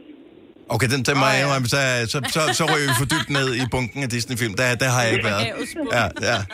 [0.68, 1.76] Okay, den, den må jeg indrømme, så,
[2.08, 4.54] så, så, så ryger vi for dybt ned i bunken af Disney-film.
[4.54, 5.46] Der, der har jeg ikke været.
[5.92, 6.08] Ja, ja,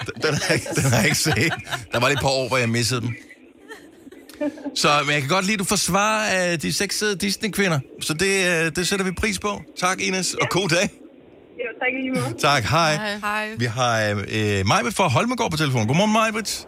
[0.07, 1.53] den, den, har jeg, ikke- den har jeg ikke set.
[1.93, 3.15] Der var lige et par år, hvor jeg missede dem.
[4.75, 7.81] Så men jeg kan godt lide, at du forsvarer uh, de sexede Disney-kvinder.
[8.01, 9.63] Så det, uh, det sætter vi pris på.
[9.79, 10.89] Tak, Ines, og god dag.
[11.59, 12.35] Jo, tak lige måde.
[12.41, 12.97] Tak, hej.
[13.21, 13.49] Hej.
[13.59, 15.87] Vi har uh, Majbet fra Holmegård på telefonen.
[15.87, 16.67] Godmorgen, Majbet.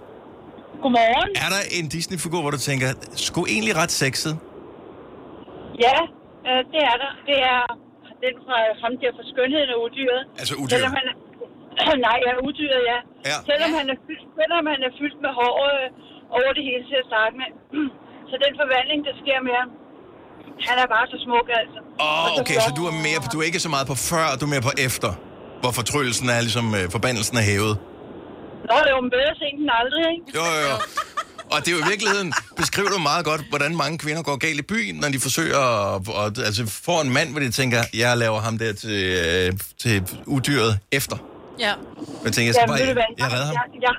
[0.83, 1.31] Godmorgen.
[1.37, 4.37] Er der en Disney-figur, hvor du tænker, skulle egentlig ret sexet?
[5.81, 5.99] Ja,
[6.49, 7.13] øh, det er der.
[7.29, 7.63] Det er
[8.25, 10.23] den fra ham der fra skønheden og udyret.
[10.41, 10.73] Altså udyr.
[10.75, 11.17] Selvom han er,
[12.09, 12.99] nej, ja, udyret, ja.
[13.31, 13.37] Ja.
[13.51, 15.87] Selvom, han er fyldt, selvom han er fyldt med hår øh,
[16.39, 17.49] over det hele til at starte med.
[18.31, 19.71] Så den forvandling, der sker med ham,
[20.69, 21.79] han er bare så smuk, altså.
[22.05, 22.79] Åh, oh, så okay, så flot.
[22.79, 25.11] du er, mere, du er ikke så meget på før, du er mere på efter.
[25.63, 27.75] Hvor fortryllelsen er ligesom, øh, forbandelsen er hævet.
[28.69, 30.27] Nå, det er jo bedre sent end aldrig, ikke?
[30.39, 30.77] Jo, jo, jo.
[31.53, 34.59] Og det er jo i virkeligheden, beskriver du meget godt, hvordan mange kvinder går galt
[34.59, 35.59] i byen, når de forsøger
[35.95, 39.53] at, at altså får en mand, hvor de tænker, jeg laver ham der til, øh,
[39.79, 41.17] til udyret efter.
[41.59, 41.73] Ja.
[41.77, 43.55] Men jeg tænker, jeg skal Jamen, ved bare, hvad, jeg redder ham.
[43.55, 43.95] Jeg, jeg,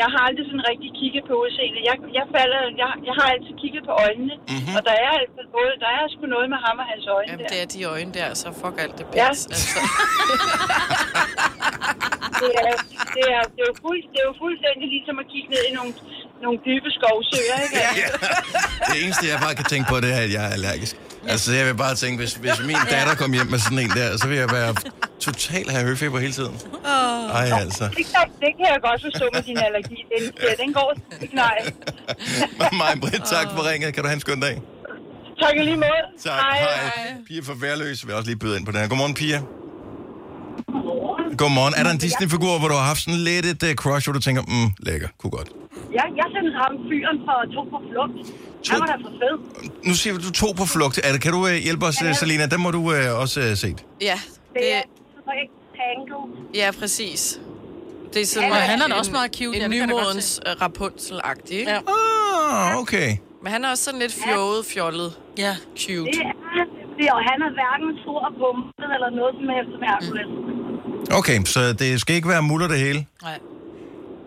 [0.00, 1.80] jeg har aldrig sådan rigtig kigget på udseendet.
[1.90, 4.34] Jeg, jeg, falder, jeg, jeg har altid kigget på øjnene.
[4.38, 4.46] Mhm.
[4.54, 4.76] Mm-hmm.
[4.76, 7.44] Og der er, altså både, der er sgu noget med ham og hans øjne Jamen,
[7.44, 7.50] der.
[7.54, 9.26] det er de øjne der, så fuck alt det Ja.
[9.30, 9.40] pis.
[9.54, 9.78] Altså.
[12.42, 12.72] det, er,
[13.16, 15.72] det, er, det, er jo fuld, det er jo fuldstændig ligesom at kigge ned i
[15.78, 15.92] nogle,
[16.44, 17.76] nogle dybe skovsøer, ikke?
[17.84, 17.90] Ja.
[18.90, 20.94] Det eneste, jeg bare kan tænke på, det er, at jeg er allergisk.
[21.32, 24.08] Altså, jeg vil bare tænke, hvis, hvis min datter kom hjem med sådan en der,
[24.20, 24.70] så vil jeg være
[25.32, 26.54] totalt have høfeber hele tiden.
[27.40, 27.84] Ej, altså.
[27.84, 29.98] Det, kan, det kan jeg godt forstå med din allergi.
[30.12, 31.56] Den, ja, den går ikke nej.
[32.80, 33.94] Mig, Britt, tak for ringet.
[33.94, 34.56] Kan du have en skøn dag?
[35.42, 36.04] Tak i lige måde.
[36.24, 36.58] Tak, hej.
[36.58, 37.14] hej.
[37.28, 38.88] Pia fra Værløs vil også lige byde ind på den her.
[38.88, 39.40] Godmorgen, Pia.
[41.38, 41.74] Godmorgen.
[41.76, 44.20] Er der en Disney-figur, hvor du har haft sådan lidt et uh, crush, hvor du
[44.20, 45.48] tænker, mm, lækker, kunne godt.
[45.98, 48.14] Ja, jeg synes ham fyren fra To på flugt.
[48.66, 49.34] To- Han var da for fed.
[49.88, 51.00] Nu siger vi, du to på flugt.
[51.04, 52.12] Er det, kan du uh, hjælpe os, ja.
[52.12, 52.46] Selina?
[52.46, 53.84] Den må du uh, også uh, set.
[54.00, 54.18] Ja,
[54.54, 54.82] Det er
[55.30, 55.46] det,
[55.78, 56.54] Tangled.
[56.54, 57.40] ja, præcis.
[58.14, 60.40] Det er sådan, Og han er en- da også meget cute, En ja, godt nymodens
[60.46, 61.70] uh, Rapunzel-agtig, ikke?
[61.70, 61.78] Ja.
[62.52, 63.10] Ah, okay.
[63.42, 65.56] Men han er også sådan lidt fjollet, fjollet, Ja.
[65.78, 66.10] cute.
[66.12, 66.20] Det
[66.60, 66.64] er
[66.98, 70.28] det, og han er hverken stor og pumpet eller noget som helst som Hercules.
[71.18, 73.06] Okay, så det skal ikke være muller det hele.
[73.22, 73.38] Nej.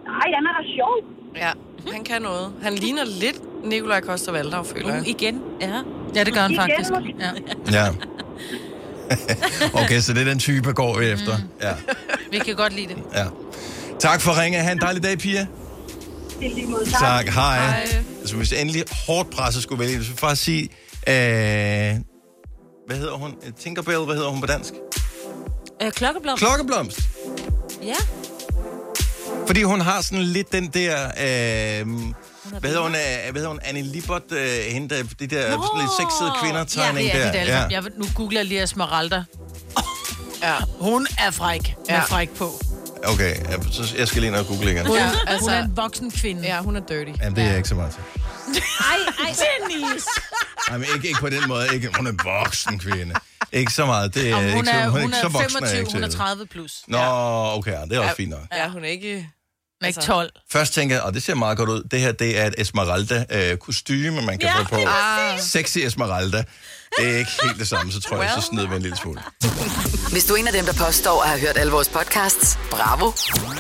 [0.05, 0.95] Nej, han er da sjov.
[1.35, 1.51] Ja,
[1.93, 2.53] han kan noget.
[2.63, 5.01] Han ligner lidt Nikolaj Koster Valdau, føler jeg.
[5.01, 5.41] Uh, igen.
[5.61, 5.73] Ja.
[6.15, 6.89] Ja, det gør han Igen faktisk.
[6.91, 7.15] måske.
[7.19, 7.31] Ja.
[7.71, 7.85] Ja.
[9.83, 11.37] okay, så det er den type, går vi efter.
[11.61, 11.73] Ja,
[12.31, 12.97] Vi kan godt lide det.
[13.15, 13.25] ja.
[13.99, 14.59] Tak for ringe.
[14.59, 15.47] Ha' en dejlig dag, Pia.
[16.39, 16.85] Det er lige måde.
[16.85, 16.99] Tak.
[16.99, 17.59] Tak, hej.
[17.59, 17.87] hej.
[18.21, 20.63] Altså, hvis endelig hårdt presset skulle vælge, så vil jeg faktisk sige,
[21.07, 21.95] øh,
[22.87, 23.33] hvad hedder hun?
[23.59, 24.73] Tinkerbell, hvad hedder hun på dansk?
[25.83, 26.37] Øh, klokkeblom.
[26.37, 26.99] Klokkeblomst.
[27.83, 27.93] ja.
[29.47, 31.87] Fordi hun har sådan lidt den der, øh,
[32.59, 35.63] hvad hedder hun, øh, hvad hedder hun, Annie Libert, øh, hende der, de der Nå!
[35.63, 37.39] sådan lidt sexede kvinder tegning Ja, det er der.
[37.45, 37.59] de der.
[37.59, 37.67] Ja.
[37.69, 39.23] Jeg, nu googler jeg lige Esmeralda.
[40.43, 40.55] Ja.
[40.79, 41.61] Hun er fræk.
[41.77, 41.99] Med Ja.
[42.03, 42.51] fræk på.
[43.03, 44.85] Okay, ja, så jeg skal lige ind og google igen.
[44.87, 46.41] Hun, Ja, ja, altså- altså, hun er en voksen kvinde.
[46.47, 47.11] Ja, hun er dirty.
[47.21, 48.01] Jamen, det er jeg ikke så meget til.
[48.79, 49.35] Ej, ej.
[49.69, 50.05] Dennis.
[50.69, 51.67] Nej, men ikke, ikke på den måde.
[51.73, 53.15] Ikke, hun er voksen kvinde.
[53.51, 54.13] Ikke så meget.
[54.15, 55.51] Det er, Om hun, ikke så, er, hun er hun ikke er så voksen.
[55.51, 56.17] 25, ikke hun er til.
[56.19, 56.81] 30 plus.
[56.87, 56.97] Nå,
[57.57, 58.39] okay, ja, det er også fint nok.
[58.53, 59.29] Ja, hun er ikke...
[59.81, 60.31] Men ikke Altså- 12.
[60.51, 64.21] Først tænker jeg, og det ser meget godt ud, det her det er et Esmeralda-kostyme,
[64.21, 64.75] man kan Ja, få på.
[64.87, 66.43] Ah, Sexy Esmeralda.
[66.99, 69.21] Det er ikke helt det samme, så tror jeg, så snyder vi en lille smule.
[70.11, 73.11] Hvis du er en af dem, der påstår at have hørt alle vores podcasts, bravo.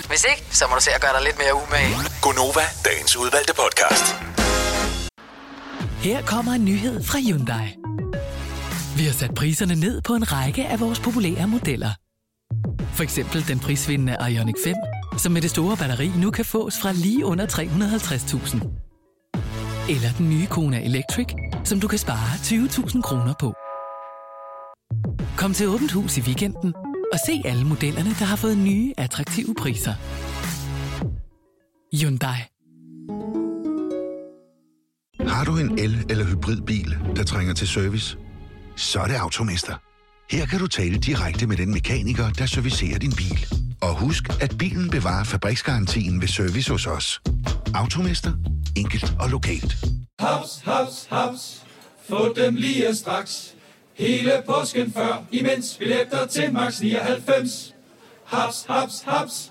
[0.07, 1.95] Hvis ikke, så må du se at gøre dig lidt mere umage.
[2.21, 4.15] Gonova, dagens udvalgte podcast.
[6.01, 7.75] Her kommer en nyhed fra Hyundai.
[8.97, 11.91] Vi har sat priserne ned på en række af vores populære modeller.
[12.95, 14.75] For eksempel den prisvindende Ioniq 5,
[15.21, 18.55] som med det store batteri nu kan fås fra lige under 350.000.
[19.93, 21.27] Eller den nye Kona Electric,
[21.63, 23.53] som du kan spare 20.000 kroner på.
[25.37, 26.73] Kom til Åbent Hus i weekenden
[27.13, 29.93] og se alle modellerne, der har fået nye, attraktive priser.
[31.95, 32.39] Hyundai.
[35.29, 38.17] Har du en el- eller hybridbil, der trænger til service?
[38.75, 39.73] Så er det Automester.
[40.31, 43.47] Her kan du tale direkte med den mekaniker, der servicerer din bil.
[43.81, 47.21] Og husk, at bilen bevarer fabriksgarantien ved service hos os.
[47.73, 48.31] Automester.
[48.75, 49.77] Enkelt og lokalt.
[50.19, 51.63] Haps, haps, haps.
[52.09, 53.53] Få dem lige straks.
[53.93, 57.73] Hele påsken før, imens billetter til max 99.
[58.25, 59.50] Haps, haps, haps.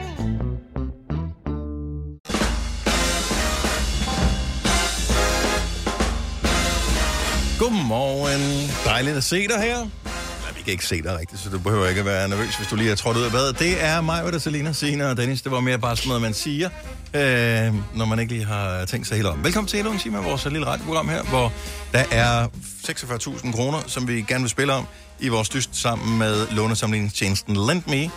[7.61, 8.71] Godmorgen.
[8.85, 9.77] Dejligt at se dig her.
[9.77, 12.67] Nej, vi kan ikke se dig rigtigt, så du behøver ikke at være nervøs, hvis
[12.67, 13.59] du lige er trådt ud af badet.
[13.59, 15.41] Det er mig, hvad der Selina, Sina og Dennis.
[15.41, 16.69] Det var mere bare sådan noget, man siger,
[17.13, 19.43] øh, når man ikke lige har tænkt sig helt om.
[19.43, 21.53] Velkommen til endnu en time vores lille radioprogram her, hvor
[21.93, 22.47] der er
[22.87, 24.87] 46.000 kroner, som vi gerne vil spille om
[25.19, 28.11] i vores dyst sammen med lånesamlingstjenesten LendMe.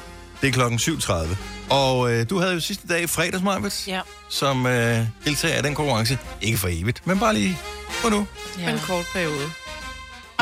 [0.44, 1.37] Det er klokken 7.30.
[1.70, 4.00] Og øh, du havde jo sidste dag fredags, Marvitt, Ja.
[4.28, 6.18] som øh, deltager i den konkurrence.
[6.40, 7.59] Ikke for evigt, men bare lige
[7.90, 8.26] for nu.
[8.61, 8.70] Ja.
[8.70, 9.44] En kort periode.
[9.44, 9.50] Og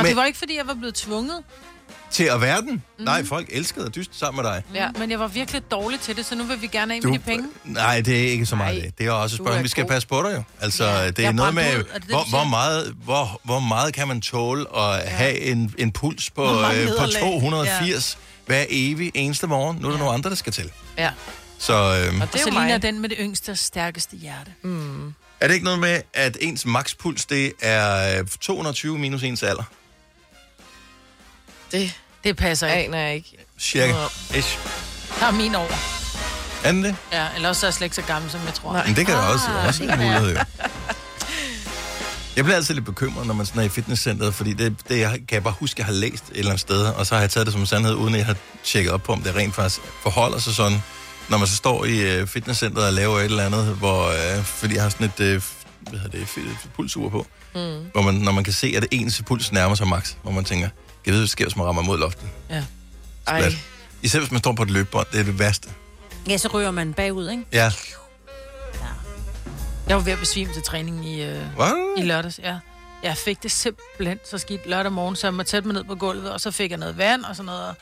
[0.02, 1.38] Men- det var ikke, fordi jeg var blevet tvunget.
[2.10, 2.72] Til at være den?
[2.98, 3.04] Mm.
[3.04, 4.62] Nej, folk elskede at dyste sammen med dig.
[4.74, 4.88] Ja.
[4.98, 7.18] Men jeg var virkelig dårlig til det, så nu vil vi gerne af med de
[7.18, 7.48] penge.
[7.64, 8.98] Nej, det er ikke så meget det.
[8.98, 9.90] Det er også et du spørgsmål, vi skal god.
[9.90, 10.42] passe på dig jo.
[10.60, 11.06] Altså, ja.
[11.06, 11.68] det er Jeg noget med, ud.
[11.70, 12.36] Er det det, hvor, du siger?
[12.40, 15.08] hvor, meget, hvor, hvor meget kan man tåle at ja.
[15.10, 17.20] have en, en puls på, øh, på nederlag.
[17.20, 18.32] 280 ja.
[18.46, 19.76] Hver evig eneste morgen.
[19.81, 20.70] Nu er der nogle andre, der skal til.
[20.98, 21.11] Ja.
[21.59, 21.72] Så
[22.09, 24.50] øhm, Og Selina er den med det yngste og stærkeste hjerte.
[24.62, 25.14] Mm.
[25.40, 29.62] er det ikke noget med, at ens makspuls, det er øh, 220 minus ens alder?
[31.72, 31.92] Det,
[32.24, 32.88] det passer ikke.
[32.88, 33.37] aner jeg ikke.
[33.61, 33.92] Cirka.
[34.35, 34.59] Ish.
[35.20, 35.68] Der er min over.
[36.64, 36.96] Er den det?
[37.12, 38.83] Ja, eller også er jeg slet ikke så gammel, som jeg tror.
[38.87, 40.44] Men det kan ah, også, også det en kan mulighed, være.
[40.62, 40.68] jo.
[42.37, 45.11] Jeg bliver altid lidt bekymret, når man sådan er i fitnesscenteret, fordi det, det jeg,
[45.11, 47.31] kan jeg bare huske, jeg har læst et eller andet sted, og så har jeg
[47.31, 49.55] taget det som en sandhed, uden at jeg har tjekket op på, om det rent
[49.55, 50.79] faktisk forholder sig sådan,
[51.29, 54.75] når man så står i øh, fitnesscenteret og laver et eller andet, hvor, øh, fordi
[54.75, 55.42] jeg har sådan et, øh,
[55.90, 56.29] hvad hedder det,
[56.77, 57.61] pulsur på, Mm.
[57.92, 60.68] hvor man, når man kan se, at ens puls nærmer sig max, hvor man tænker,
[61.07, 62.29] jeg ved, hvad sker, hvis man rammer mod loftet.
[62.51, 62.64] Ja.
[63.23, 63.53] Splat.
[64.03, 65.68] Især hvis man står på et løbebånd, det er det værste.
[66.29, 67.42] Ja, så ryger man bagud, ikke?
[67.53, 67.73] Ja.
[69.88, 71.40] Jeg var ved at besvime til træning i, øh,
[71.99, 72.38] i lørdags.
[72.42, 72.57] Ja.
[73.03, 75.95] Jeg fik det simpelthen så skidt lørdag morgen, så jeg måtte tætte mig ned på
[75.95, 77.75] gulvet, og så fik jeg noget vand og sådan noget.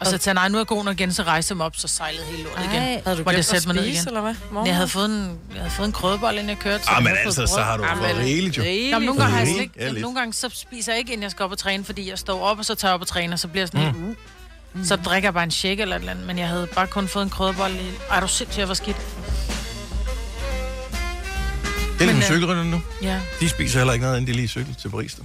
[0.00, 1.66] Og så tænkte jeg, nej, nu er jeg god nok igen, så rejste jeg mig
[1.66, 2.74] op, så sejlede hele lortet igen.
[2.74, 4.08] Ej, havde du Måtte glemt jeg at sætte mig ned spise, igen.
[4.08, 4.34] eller hvad?
[4.52, 6.84] Nej, Jeg havde fået en, jeg havde fået en krødebold, inden jeg kørte.
[6.90, 8.62] Ah, men fået altså, så har du fået men- rigeligt jo.
[8.62, 9.76] Nå, men nogle gange, har jeg slet Rigeligt.
[9.76, 10.02] Ja, ikke, lidt.
[10.02, 12.40] nogle gange så spiser jeg ikke, inden jeg skal op og træne, fordi jeg står
[12.44, 14.04] op, og så tager jeg op og træner, så bliver jeg sådan Mm.
[14.06, 14.18] helt,
[14.74, 14.86] uh.
[14.86, 17.08] Så drikker jeg bare en shake eller et eller andet, men jeg havde bare kun
[17.08, 17.90] fået en krødebold i.
[18.10, 18.96] Ej, du sindssygt, jeg var skidt.
[21.98, 22.80] Det er Men, nogle øh, cykelrytter nu.
[23.02, 23.20] Ja.
[23.40, 25.14] De spiser heller ikke noget, inden de lige cykler til Paris.
[25.14, 25.22] Du.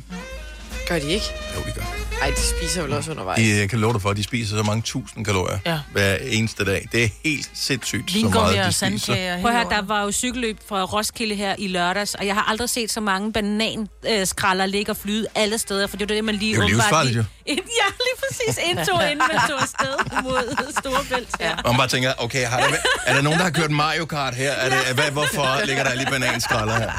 [0.88, 1.26] Gør de ikke?
[1.56, 1.82] Jo, de gør.
[2.22, 3.40] Ej, de spiser vel også undervejs.
[3.40, 5.80] De, jeg kan love dig for, at de spiser så mange tusind kalorier Ja.
[5.92, 6.88] hver eneste dag.
[6.92, 9.42] Det er helt sindssygt, så meget og de spiser.
[9.42, 12.42] Prøv at høre, der var jo cykelløb fra Roskilde her i lørdags, og jeg har
[12.50, 16.36] aldrig set så mange bananskralder ligge og flyde alle steder, for det er det, man
[16.36, 20.74] lige Det er jo livsfarligt, lige- ja, lige præcis indtog, inden man tog afsted mod
[20.80, 21.30] Storebælt.
[21.40, 21.52] Ja.
[21.52, 22.68] Og man bare tænker, okay, har der,
[23.06, 24.52] er der nogen, der har kørt Mario Kart her?
[24.52, 26.92] Er det, hvad, hvorfor ligger der lige bananskralder her?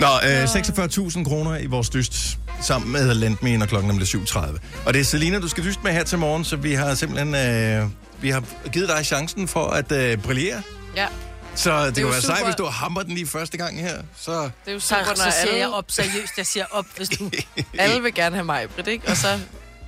[0.00, 4.58] Nå, øh, 46.000 kroner i vores dyst sammen med Lendme, når klokken bliver 7.30.
[4.86, 7.34] Og det er Selina, du skal dyste med her til morgen, så vi har simpelthen
[7.34, 7.86] øh,
[8.20, 10.62] vi har givet dig chancen for at øh, brillere.
[10.96, 11.06] Ja.
[11.54, 12.46] Så det, det kunne være sejt, super.
[12.46, 14.02] hvis du hammer den lige første gang her.
[14.20, 16.32] Så Det er jo Så, super, når så siger alle, jeg op seriøst.
[16.36, 17.30] Jeg siger op, hvis du...
[17.78, 19.08] alle vil gerne have mig, Britt, ikke?
[19.08, 19.38] Og så,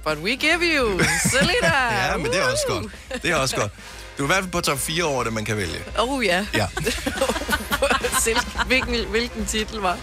[0.04, 1.74] but we give you, Selina!
[2.10, 3.22] ja, men det er også godt.
[3.22, 3.72] Det er også godt.
[4.18, 5.78] Du er i hvert fald på top 4 over det, man kan vælge.
[5.98, 6.46] Oh ja.
[6.54, 6.66] Ja.
[8.66, 9.98] Hvilken, hvilken titel var?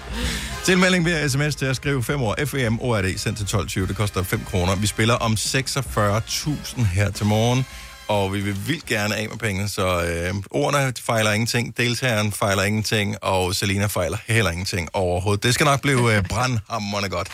[0.65, 3.87] Tilmelding via sms til at skrive 5 år FEM ORD sendt til 12.20.
[3.87, 4.75] Det koster 5 kroner.
[4.75, 7.65] Vi spiller om 46.000 her til morgen,
[8.07, 12.63] og vi vil vildt gerne af med pengene, så øh, ordene fejler ingenting, deltageren fejler
[12.63, 15.43] ingenting, og Selina fejler heller ingenting overhovedet.
[15.43, 17.27] Det skal nok blive øh, brandhammerende godt.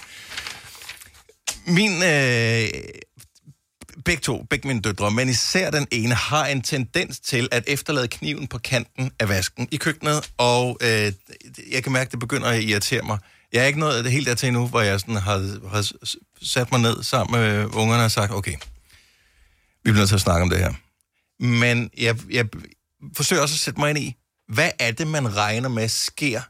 [1.65, 2.67] Min øh,
[4.05, 8.07] begge to, begge mine døtre, men især den ene, har en tendens til at efterlade
[8.07, 11.11] kniven på kanten af vasken i køkkenet, og øh,
[11.71, 13.17] jeg kan mærke, at det begynder at irritere mig.
[13.53, 15.91] Jeg er ikke nået det helt dertil nu, hvor jeg sådan har, har
[16.41, 18.55] sat mig ned sammen med ungerne og sagt, okay,
[19.83, 20.73] vi bliver nødt til at snakke om det her.
[21.39, 22.45] Men jeg, jeg
[23.15, 24.15] forsøger også at sætte mig ind i,
[24.47, 26.41] hvad er det, man regner med sker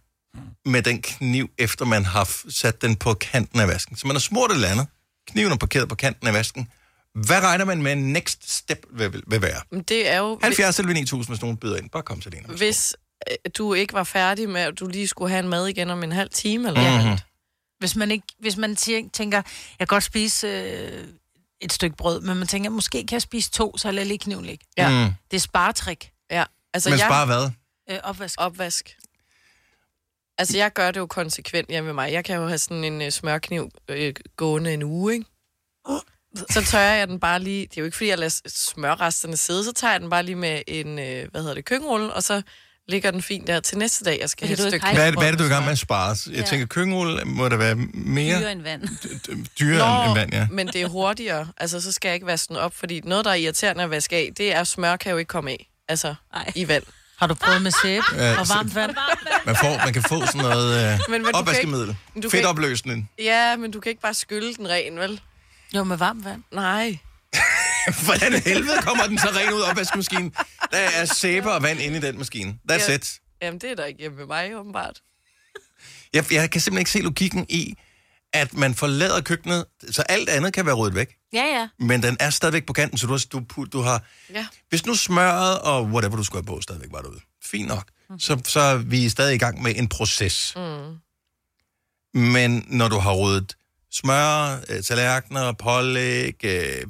[0.69, 3.95] med den kniv, efter man har sat den på kanten af vasken?
[3.95, 4.87] Så man har smurt et eller andet,
[5.27, 6.67] kniven er parkeret på kanten af vasken.
[7.15, 9.81] Hvad regner man med next step vil, vil, være?
[9.83, 10.39] Det er jo...
[10.43, 11.89] 70 eller 9000, hvis nogen byder ind.
[11.89, 12.95] Bare kom til det Hvis
[13.31, 16.03] øh, du ikke var færdig med, at du lige skulle have en mad igen om
[16.03, 17.03] en halv time, eller Mhm.
[17.05, 17.23] noget.
[17.79, 21.07] Hvis man, ikke, hvis man tæ- tænker, jeg kan godt spise øh,
[21.61, 24.17] et stykke brød, men man tænker, måske kan jeg spise to, så lader jeg lige
[24.19, 24.65] kniven ligge.
[24.77, 24.89] Ja.
[25.05, 25.13] Mm.
[25.31, 26.11] Det er sparetrik.
[26.31, 27.07] Ja, altså Men jeg...
[27.07, 27.49] spare hvad?
[27.91, 28.35] Øh, opvask.
[28.37, 28.97] Opvask.
[30.37, 32.11] Altså, jeg gør det jo konsekvent hjemme med mig.
[32.13, 35.25] Jeg kan jo have sådan en uh, smørkniv øh, gående en uge, ikke?
[36.49, 37.61] Så tørrer jeg den bare lige...
[37.61, 39.63] Det er jo ikke, fordi jeg lader smørresterne sidde.
[39.63, 42.41] Så tager jeg den bare lige med en, øh, hvad hedder det, køkkenrulle, og så
[42.87, 45.19] ligger den fint der til næste dag, jeg skal have et stykke Hvad er, det,
[45.19, 46.15] hvad er det, du er i gang med at spare?
[46.27, 46.41] Jeg Ja.
[46.41, 48.81] tænker, køkkenrulle må der være mere Dyrere end vand.
[49.59, 50.47] dyrere Nå, end vand, ja.
[50.51, 51.47] men det er hurtigere.
[51.57, 54.15] Altså, så skal jeg ikke vaske den op, fordi noget, der er irriterende at vaske
[54.15, 55.69] af, det er, at smør kan jo ikke komme af.
[55.87, 56.51] Altså, Ej.
[56.55, 56.83] i vand.
[57.19, 58.95] Har du prøvet med sæbe Ja, og varmt vand?
[59.45, 61.95] Man, får, man kan få sådan noget øh, Men- men opvaskemiddel.
[62.21, 63.09] kan Fedtopløsning.
[63.19, 65.21] Ja, men du kan ikke bare skylle den ren, vel?
[65.75, 66.43] Jo, med varmt vand.
[66.51, 66.97] Nej.
[68.05, 70.33] Hvordan i helvede kommer den så ren ud af opvaskemaskinen?
[70.71, 72.57] Der er sæbe og vand inde i den maskine.
[72.71, 72.95] That's Ja.
[72.95, 73.19] it.
[73.41, 75.01] Jamen, det er der ikke hjemme med mig, åbenbart.
[76.13, 77.75] Jeg, jeg kan simpelthen ikke se logikken i,
[78.33, 81.15] at man forlader køkkenet, så alt andet kan være ryddet væk.
[81.33, 81.67] Ja, ja.
[81.79, 84.03] Men den er stadigvæk på kanten, så du, har- du, du har...
[84.33, 84.47] Ja.
[84.69, 88.41] Hvis nu smøret og whatever du skulle have på stadigvæk var derude, fint nok, så,
[88.45, 90.53] så er vi stadig i gang med en proces.
[90.55, 90.95] Mm.
[92.19, 93.55] Men når du har ryddet
[93.99, 96.81] smør, øh, tallerkener, pålæg, øh,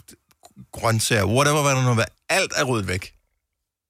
[0.71, 3.11] grøntsager, whatever, hvad der nu er, alt er ryddet væk.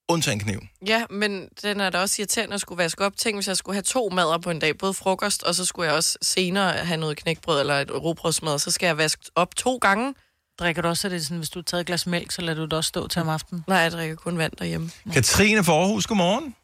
[0.09, 0.69] Undtagen kniven.
[0.87, 3.17] Ja, men den er da også irriterende at skulle vaske op.
[3.17, 5.87] Tænk, hvis jeg skulle have to mader på en dag, både frokost, og så skulle
[5.87, 9.77] jeg også senere have noget knækbrød eller et robrødsmad, så skal jeg vaske op to
[9.77, 10.15] gange.
[10.59, 12.57] Drikker du også, er det sådan, hvis du har taget et glas mælk, så lader
[12.57, 13.63] du det også stå til om aftenen?
[13.67, 14.89] Nej, jeg drikker kun vand derhjemme.
[15.13, 16.55] Katrine fra Aarhus, godmorgen.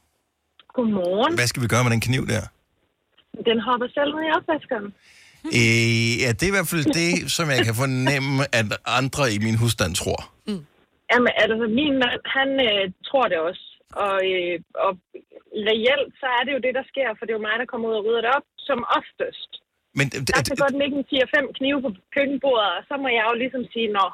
[0.75, 1.35] Godmorgen.
[1.35, 2.41] Hvad skal vi gøre med den kniv der?
[3.49, 4.93] Den hopper selv ned i opvaskeren.
[5.45, 8.67] Øh, ja, det er i hvert fald det, som jeg kan fornemme, at
[8.99, 10.19] andre i min husstand tror.
[11.11, 13.65] Jamen, altså, min mand, han øh, tror det også.
[14.05, 14.91] Og, øh, og
[15.69, 17.85] reelt, så er det jo det, der sker, for det er jo mig, der kommer
[17.91, 19.51] ud og rydder det op, som oftest.
[19.97, 23.35] Men Der kan godt ligge en 4-5 knive på køkkenbordet, og så må jeg jo
[23.43, 24.05] ligesom sige, nå,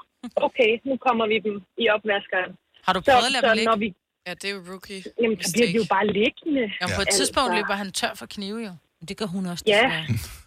[0.48, 2.52] okay, nu kommer vi dem i opvaskeren.
[2.86, 3.70] Har du så, prøvet at lade så dem ligge?
[3.72, 3.88] når vi,
[4.28, 5.02] Ja, det er jo rookie.
[5.22, 6.64] Jamen, så bliver de jo bare liggende.
[6.82, 8.74] Jamen, på et tidspunkt løber han tør for knive, jo.
[9.10, 9.64] Det gør hun også.
[9.68, 10.47] Ja, det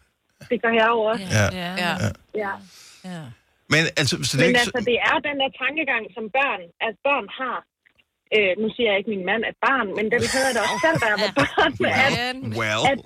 [0.93, 1.27] jo også.
[1.39, 1.47] Ja.
[1.63, 1.71] Ja.
[1.85, 1.93] Ja.
[2.43, 2.53] ja.
[3.13, 3.23] ja.
[3.73, 4.61] Men altså, så det er Men ikke...
[4.65, 7.59] altså, det er den der tankegang, som børn, at børn har.
[8.37, 10.57] Øh, nu siger jeg ikke, at min mand er et barn, men den havde jeg
[10.59, 11.71] da også selv, da jeg var barn.
[12.07, 12.13] At,
[12.61, 12.99] Well, at,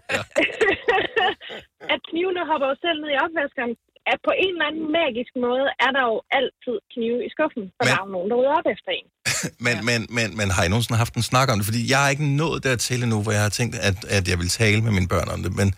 [1.95, 3.73] at knivene hopper jo selv ned i opvaskeren.
[4.13, 7.83] At på en eller anden magisk måde er der jo altid knive i skuffen, for
[7.83, 9.07] Men- der er jo nogen, der rydder op efter en.
[9.67, 11.67] Men, men, men, men har I nogensinde haft en snak om det?
[11.71, 14.49] Fordi jeg har ikke nået dertil endnu, hvor jeg har tænkt, at, at jeg vil
[14.61, 15.53] tale med mine børn om det.
[15.61, 15.69] Men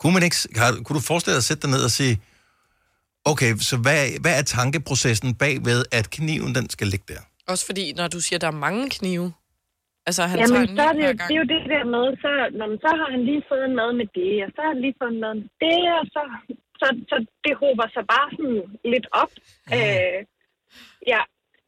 [0.00, 2.14] kunne, man ikke, har, kunne du forestille dig at sætte dig ned og sige,
[3.30, 7.22] okay, så hvad, hvad er tankeprocessen bagved, at kniven den skal ligge der?
[7.52, 9.28] Også fordi, når du siger, at der er mange knive.
[10.08, 12.30] Altså, han Jamen, tager så er det, jo, det er jo det der med, så,
[12.58, 15.16] når, så har han lige fået mad med det, og så har han lige fået
[15.24, 16.22] mad med det, og så,
[16.80, 19.32] så, så det hober sig bare sådan lidt op.
[19.36, 19.74] Mhm.
[19.76, 20.18] Øh,
[21.12, 21.20] ja,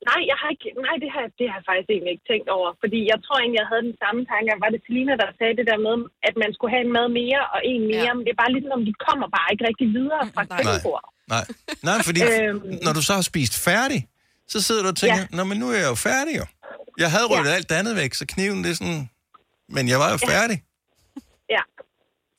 [0.09, 2.69] nej, jeg har ikke, nej, det har, det har jeg faktisk egentlig ikke tænkt over,
[2.83, 4.49] fordi jeg tror egentlig, jeg havde den samme tanke.
[4.65, 5.97] Var det Selina, der sagde det der med,
[6.29, 8.15] at man skulle have en mad mere og en mere, ja.
[8.17, 11.09] men det er bare ligesom, om de kommer bare ikke rigtig videre fra køkkenbordet.
[11.35, 11.45] Nej,
[11.89, 12.61] nej fordi Øhm.
[12.87, 14.01] når du så har spist færdig,
[14.53, 15.37] så sidder du og tænker, ja.
[15.37, 16.47] nå, men nu er jeg jo færdig jo.
[17.03, 17.59] Jeg havde ryddet ja.
[17.59, 19.03] alt andet væk, så kniven det er sådan...
[19.77, 20.59] Men jeg var jo færdig.
[21.55, 21.63] Ja.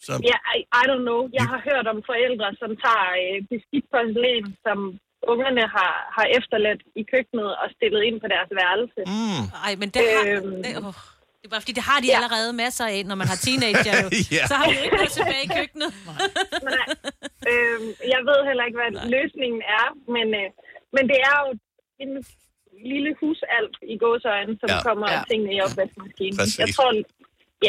[0.06, 0.12] Så...
[0.32, 1.22] Ja, I, I don't know.
[1.40, 4.78] Jeg har hørt om forældre, som tager øh, beskidt porcelæn, som
[5.34, 9.02] ungerne har, har efterladt i køkkenet og stillet ind på deres værelse.
[9.14, 9.44] Mm.
[9.66, 10.24] Ej, men det har...
[10.28, 10.64] Øhm.
[10.66, 10.94] Det, oh,
[11.40, 12.16] det er bare fordi, det har de ja.
[12.20, 14.08] allerede masser af, når man har teenager jo.
[14.38, 14.44] Ja.
[14.52, 15.90] Så har de jo ikke noget tilbage i køkkenet.
[16.78, 16.88] Nej.
[17.52, 20.48] øhm, jeg ved heller ikke, hvad løsningen er, men, øh,
[20.96, 21.48] men det er jo
[22.04, 22.12] en
[22.92, 24.76] lille husalt i gåsøjne, som Ja.
[24.76, 24.82] ja.
[24.88, 25.18] kommer Ja.
[25.18, 25.24] ja.
[25.30, 26.36] tingene i opvaskemaskinen.
[26.40, 26.60] Præcis.
[26.64, 26.90] Jeg tror,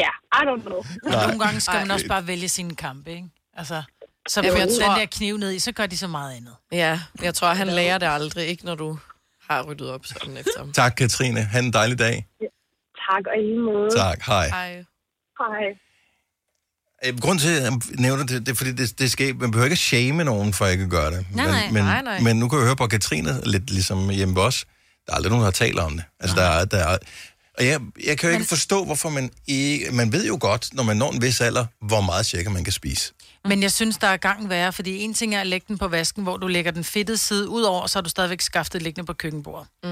[0.03, 0.81] ja, I don't know.
[1.07, 3.29] Og nogle gange skal man også bare vælge sine kampe, ikke?
[3.61, 3.77] Altså,
[4.33, 6.35] så Jamen, ja, jeg den tror- der kniv ned i, så gør de så meget
[6.37, 6.55] andet.
[6.71, 8.97] Ja, jeg tror, han lærer det aldrig, ikke når du
[9.49, 10.71] har ryddet op sådan efter ham.
[10.73, 11.41] Tak, Katrine.
[11.43, 12.27] Ha' en dejlig dag.
[13.11, 13.89] Tak og i måde.
[13.97, 14.21] Tak.
[14.25, 14.47] Hej.
[14.49, 14.71] Hej.
[15.39, 15.65] Hej.
[17.05, 19.65] Øh, Grunden til, at jeg nævner det, det er, fordi det, det skal, man behøver
[19.65, 21.25] ikke at shame nogen for ikke at gøre det.
[21.35, 21.71] Nej, men, nej.
[21.71, 22.19] men, Nej, nej.
[22.19, 24.65] men nu kan jeg høre på Katrine, lidt ligesom hjemme ved os,
[25.05, 26.03] der er aldrig nogen, der taler om det.
[26.19, 26.97] Altså, der er, der er,
[27.57, 29.91] og jeg, jeg kan jo ikke forstå, hvorfor man ikke...
[29.91, 32.73] Man ved jo godt, når man når en vis alder, hvor meget cirka man kan
[32.73, 33.13] spise.
[33.45, 35.87] Men jeg synes, der er gang værre, fordi en ting er at lægge den på
[35.87, 39.05] vasken, hvor du lægger den fedtede side ud over, så har du stadigvæk skaftet liggende
[39.05, 39.67] på køkkenbordet.
[39.83, 39.89] Mm.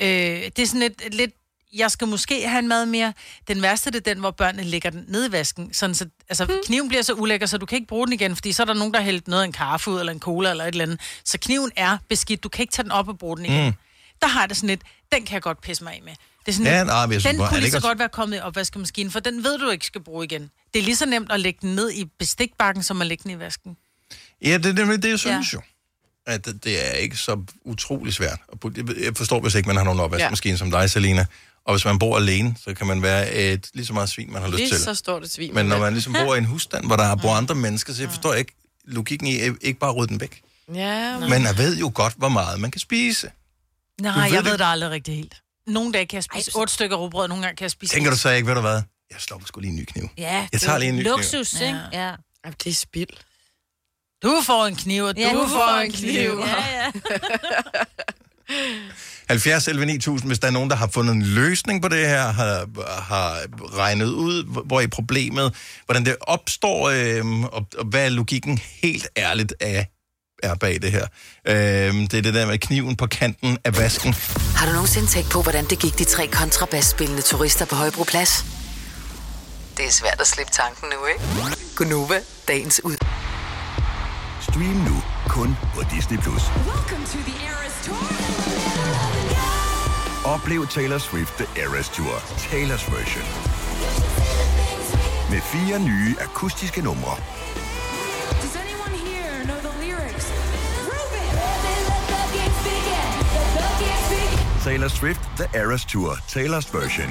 [0.00, 1.30] Øh, det er sådan lidt, lidt,
[1.74, 3.12] jeg skal måske have en mad mere.
[3.48, 5.74] Den værste det er den, hvor børnene lægger den ned i vasken.
[5.74, 6.54] Sådan så, altså, Hmm.
[6.66, 8.74] kniven bliver så ulækker, så du kan ikke bruge den igen, fordi så er der
[8.74, 11.00] nogen, der hældt noget af en kaffe ud, eller en cola, eller et eller andet.
[11.24, 12.42] Så kniven er beskidt.
[12.42, 13.60] Du kan ikke tage den op og bruge den igen.
[13.60, 13.66] Mm.
[13.66, 13.74] Mm.
[14.22, 14.82] Der har det sådan lidt,
[15.12, 16.12] den kan jeg godt pisse mig af med.
[16.48, 17.80] Det er sådan Ja, nej, men jeg synes den bare, er kunne det lige så
[17.80, 20.50] godt være kommet i opvaskemaskinen, for den ved du ikke skal bruge igen.
[20.74, 23.30] Det er lige så nemt at lægge den ned i bestikbakken, som at lægge den
[23.30, 23.76] i vasken.
[24.44, 25.58] Ja, det er nemlig det, jeg synes ja.
[25.58, 25.62] jo.
[26.26, 28.38] At det, det er ikke så utrolig svært.
[28.52, 30.56] at Jeg forstår, hvis ikke man har nogen opvaskemaskine ja.
[30.58, 31.26] som dig, Selina.
[31.64, 34.42] Og hvis man bor alene, så kan man være et lige så meget svin, man
[34.42, 34.78] har lyst Lige til.
[34.80, 35.54] så stort et svin.
[35.54, 38.02] Men når man man ligesom bor i en husstand, hvor der bor andre mennesker, så
[38.02, 38.52] jeg forstår ikke
[38.84, 40.40] logikken i at ikke bare rydde den væk.
[40.74, 43.30] Ja, Men jeg ved jo godt, hvor meget man kan spise.
[44.00, 45.34] Nej, ved jeg det- ved det aldrig rigtig helt.
[45.68, 47.94] Nogle dage kan jeg spise otte stykker rugbrød, nogle gange kan jeg spise...
[47.94, 48.82] Tænker du så ikke, ved du hvad?
[49.10, 50.08] Jeg slår sgu lige en ny kniv.
[50.18, 51.10] Ja, Jeg tager lige en ny kniv.
[51.12, 51.66] luksus, kniv.
[51.66, 51.78] ikke?
[51.92, 52.06] Ja.
[52.44, 52.50] ja.
[52.64, 53.08] Det er spild.
[54.22, 56.40] Du får en kniv, og du, Ja, ja, får en kniv.
[56.46, 56.90] Ja, ja.
[59.28, 62.22] 70 11 9000, hvis der er nogen, der har fundet en løsning på det her,
[62.32, 62.68] har,
[63.02, 63.38] har
[63.76, 65.54] regnet ud, hvor- er problemet,
[65.84, 69.84] hvordan det opstår, øh, og, og hvad er logikken helt ærligt er,
[70.42, 71.06] er bag det her.
[71.44, 71.54] Øh,
[71.94, 74.14] det er det der med kniven på kanten af vasken.
[74.56, 78.44] Har du nogensinde tænkt på, hvordan det gik de tre kontrabasspillende turister på Højbroplads?
[79.76, 81.22] Det er svært at slippe tanken nu, ikke?
[81.76, 82.96] Gunova, dagens ud.
[84.42, 86.18] Stream nu kun på Disney+.
[86.18, 86.42] Plus.
[90.24, 92.14] Oplev Taylor Swift The Eras Tour,
[92.50, 93.24] Taylor's version.
[95.30, 97.16] Med fire nye akustiske numre.
[104.68, 107.08] Taylor Swift The Eras Tour, Taylor's version.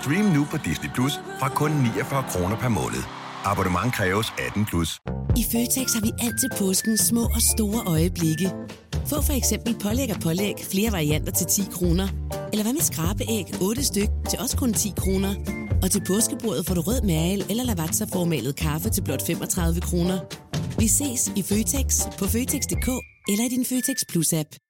[0.00, 3.02] Stream nu på Disney Plus fra kun 49 kroner per måned.
[3.44, 4.90] Abonnement kræves 18 plus.
[5.36, 8.48] I Føtex har vi altid påsken små og store øjeblikke.
[9.10, 12.08] Få for eksempel pålæg og pålæg flere varianter til 10 kroner.
[12.52, 15.32] Eller hvad med skrabeæg 8 styk til også kun 10 kroner.
[15.82, 20.18] Og til påskebordet får du rød mal eller lavatserformalet kaffe til blot 35 kroner.
[20.78, 22.88] Vi ses i Føtex på Føtex.dk
[23.30, 24.69] eller i din Føtex Plus-app.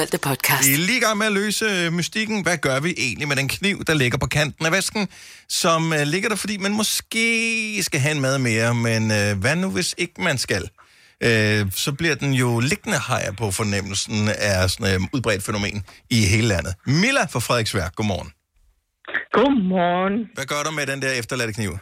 [0.00, 0.64] Valgte podcast.
[0.68, 2.36] Vi er lige i gang med at løse øh, mystikken.
[2.46, 5.02] Hvad gør vi egentlig med den kniv, der ligger på kanten af vasken,
[5.62, 7.26] som øh, ligger der, fordi man måske
[7.88, 10.64] skal have en mad mere, men øh, hvad nu, hvis ikke man skal?
[11.26, 14.18] Øh, så bliver den jo liggende, har jeg på fornemmelsen,
[14.50, 15.78] af sådan et øh, udbredt fænomen
[16.16, 16.72] i hele landet.
[17.02, 18.30] Milla fra Frederiksværk, godmorgen.
[19.36, 20.16] Godmorgen.
[20.36, 21.72] Hvad gør du med den der efterladte kniv?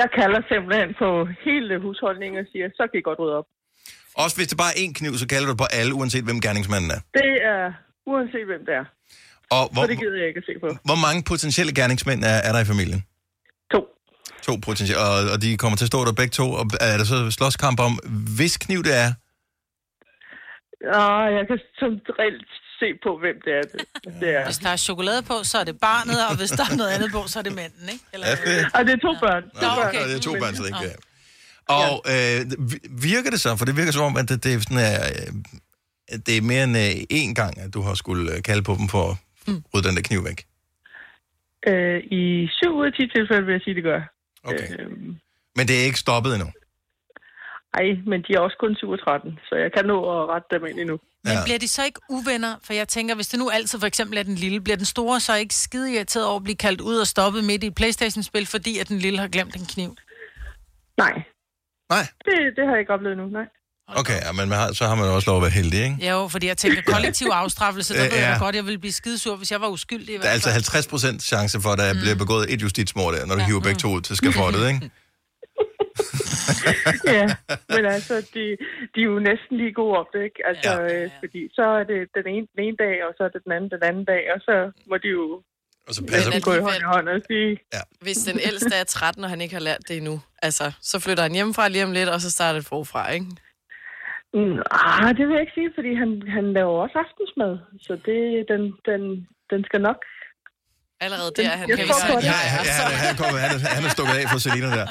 [0.00, 1.08] Jeg kalder simpelthen på
[1.46, 3.48] hele husholdningen og siger, så kan I godt rydde op.
[4.14, 6.90] Også hvis det bare er én kniv, så kalder du på alle, uanset hvem gerningsmanden
[6.90, 7.00] er.
[7.14, 7.72] Det er
[8.06, 8.84] uanset hvem det er.
[9.56, 10.68] Og hvor, Så det gider jeg ikke at se på.
[10.88, 13.02] hvor mange potentielle gerningsmænd er, er der i familien?
[13.74, 13.80] To.
[14.42, 17.04] To potentielle, og, og de kommer til at stå der begge to, og er der
[17.04, 17.92] så slåskamp om,
[18.38, 19.10] hvis kniv det er?
[21.00, 23.64] Og jeg kan som reelt se på, hvem det er.
[23.72, 23.80] Det,
[24.20, 24.44] det er.
[24.44, 27.10] Hvis der er chokolade på, så er det barnet, og hvis der er noget andet
[27.16, 28.04] på, så er det manden, ikke?
[28.14, 28.26] Eller...
[28.26, 28.66] Er det?
[28.76, 29.42] Og det er to børn.
[29.62, 30.04] Nå, okay.
[30.08, 30.98] det er to børn, så det ikke er.
[31.68, 32.40] Og øh,
[33.12, 36.36] virker det så, for det virker som om, at det, det er sådan, øh, det
[36.36, 39.10] er mere end øh, én gang, at du har skulle øh, kalde på dem for
[39.10, 39.62] at Mm.
[39.74, 40.40] rydde den der kniv væk.
[41.68, 44.00] Øh, I syv ud af 10 tilfælde vil jeg sige, det gør.
[44.44, 44.68] Okay.
[44.80, 45.16] Øhm,
[45.56, 46.48] Men det er ikke stoppet endnu.
[47.74, 50.46] ej, men de er også kun 7 og 13, så jeg kan nå at rette
[50.54, 50.98] dem ind endnu.
[51.24, 52.54] Men bliver de så ikke uvenner?
[52.64, 55.20] For jeg tænker, hvis det nu altid for eksempel er den lille, bliver den store
[55.20, 58.46] så ikke skide irriteret over at blive kaldt ud og stoppet midt i et Playstation-spil,
[58.46, 59.96] fordi at den lille har glemt en kniv?
[60.98, 61.22] Nej.
[61.90, 62.04] Nej?
[62.26, 63.46] Det, det har jeg ikke oplevet nu, nej.
[64.00, 65.96] Okay, ja, men man har, så har man jo også lov at være heldig, ikke?
[66.10, 68.44] Jo, fordi jeg tænker kollektiv afstraffelse, der ved jeg ja.
[68.44, 70.14] godt, jeg ville blive skidesur, hvis jeg var uskyldig.
[70.14, 70.72] i Der er altså fald.
[70.84, 73.80] 50 procent chance for, at der bliver begået et justitsmord der, når du hiver begge
[73.84, 74.80] to ud til skafottet, ikke?
[77.18, 77.26] ja,
[77.74, 78.44] men altså, de,
[78.92, 80.40] de er jo næsten lige gode op det, ikke?
[80.50, 81.04] Altså, ja.
[81.04, 83.52] øh, fordi så er det den ene, den ene dag, og så er det den
[83.56, 84.54] anden den anden dag, og så
[84.90, 85.24] må de jo
[85.88, 87.80] Og så passer- Men det i hånd i hånd og sige, Ja.
[88.00, 91.22] Hvis den ældste er 13, og han ikke har lært det endnu, altså, så flytter
[91.22, 93.26] han hjemmefra lige om lidt, og så starter det forfra, ikke?
[94.34, 97.52] Mm, ah, det vil jeg ikke sige, fordi han, han laver også aftensmad.
[97.86, 98.18] Så det,
[98.52, 99.02] den, den,
[99.52, 99.98] den skal nok...
[101.04, 102.24] Allerede der, han jeg kan tror det.
[102.24, 104.86] Ja, han, ja, han, han, kommer, han, er, han er stukket af for Selina der.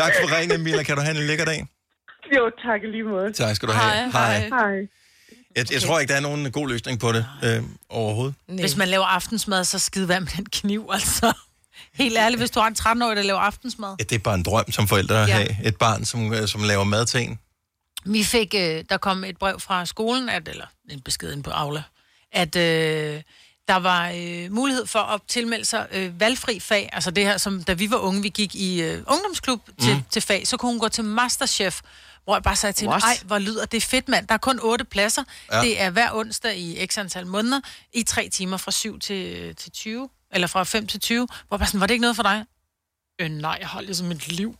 [0.00, 0.82] Tak for ringen, Mila.
[0.82, 1.60] Kan du have en lækker dag?
[2.36, 3.32] Jo, tak i lige måde.
[3.32, 4.12] Tak skal du have.
[4.12, 4.38] Hej.
[4.48, 4.78] Hej.
[5.56, 8.34] Jeg, jeg tror ikke, der er nogen god løsning på det øh, overhovedet.
[8.48, 11.32] Hvis man laver aftensmad, så skide hvad med den kniv, altså.
[11.94, 13.94] Helt ærligt, hvis du har en 13-årig, der laver aftensmad.
[13.98, 15.34] Ja, det er bare en drøm som forældre at Ja.
[15.34, 17.38] have et barn, som, øh, som laver mad til en.
[18.04, 21.50] Vi fik, øh, der kom et brev fra skolen, at, eller en besked ind på
[21.50, 21.82] Aula,
[22.32, 23.22] at øh,
[23.68, 26.88] der var øh, mulighed for at tilmelde sig øh, valgfri fag.
[26.92, 30.02] Altså det her, som da vi var unge, vi gik i øh, ungdomsklub til, mm.
[30.10, 31.80] til fag, så kunne hun gå til Masterchef,
[32.24, 33.02] hvor jeg bare sagde til What?
[33.02, 34.26] ej, hvor lyder det fedt, mand.
[34.28, 35.22] Der er kun otte pladser.
[35.52, 35.60] Ja.
[35.60, 37.60] Det er hver onsdag i x antal måneder,
[37.92, 41.26] i tre timer fra 7 til, til 20, eller fra 5 til 20.
[41.48, 42.44] Hvor jeg bare sådan, var det ikke noget for dig?
[43.20, 44.56] Øh, nej, jeg holder ligesom mit liv.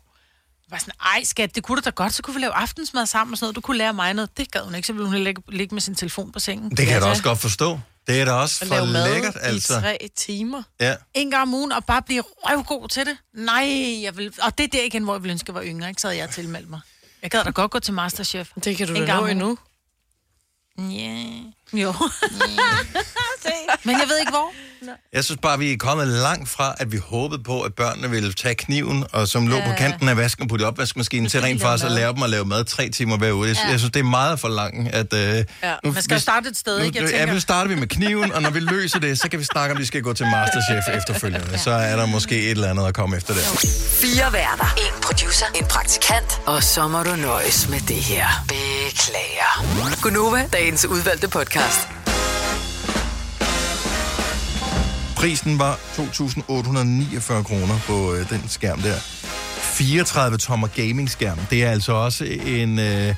[0.66, 3.06] Jeg var sådan, ej skat, det kunne du da godt, så kunne vi lave aftensmad
[3.06, 3.56] sammen og sådan noget.
[3.56, 4.36] Du kunne lære mig noget.
[4.36, 6.70] Det gad hun ikke, så ville hun ligge, ligge med sin telefon på sengen.
[6.70, 7.80] Det kan jeg da også godt forstå.
[8.06, 9.80] Det er da også At for lave mad lækkert, i altså.
[9.80, 10.62] tre timer.
[10.80, 10.96] Ja.
[11.14, 13.16] En gang om ugen, og bare blive røvgod til det.
[13.34, 14.34] Nej, jeg vil...
[14.42, 16.00] Og det er der igen, hvor jeg ville ønske, at jeg var yngre, ikke?
[16.00, 16.80] Så havde jeg tilmeldt mig.
[17.22, 18.50] Jeg gad da godt gå til Masterchef.
[18.64, 19.58] Det kan du En da nå endnu.
[20.78, 21.24] Ja.
[21.72, 21.92] Jo.
[23.84, 24.52] Men jeg ved ikke, hvor.
[25.12, 28.32] Jeg synes bare, vi er kommet langt fra, at vi håbede på, at børnene ville
[28.32, 29.66] tage kniven, og som lå Ja.
[29.70, 32.30] på kanten af vasken og putte i opvaskemaskinen til rent faktisk at lære dem at
[32.30, 33.48] lave mad tre timer hver uge.
[33.48, 33.70] Jeg, Ja.
[33.70, 35.12] jeg synes, det er meget for langt, at...
[35.14, 35.74] Øh, Ja.
[35.84, 36.98] Man skal jo starte et sted, nu, ikke?
[37.02, 39.38] Jeg tænker- Ja, nu starter vi med kniven, og når vi løser det, så kan
[39.40, 41.58] vi snakke om, at vi skal gå til Masterchef efterfølgende.
[41.58, 43.40] Så er der måske et eller andet at komme efter der.
[44.00, 44.74] Fire værter.
[44.76, 45.46] En producer.
[45.54, 46.40] En praktikant.
[46.46, 48.26] Og så må du nøjes med det her.
[48.48, 50.00] Beklager.
[50.02, 51.88] Gunova, dagens udvalgte podcast.
[55.20, 58.94] Prisen var 2.849 kroner på øh, den skærm der.
[58.98, 61.38] 34 tommer gaming-skærm.
[61.50, 62.78] Det er altså også en...
[62.78, 63.14] Øh, Det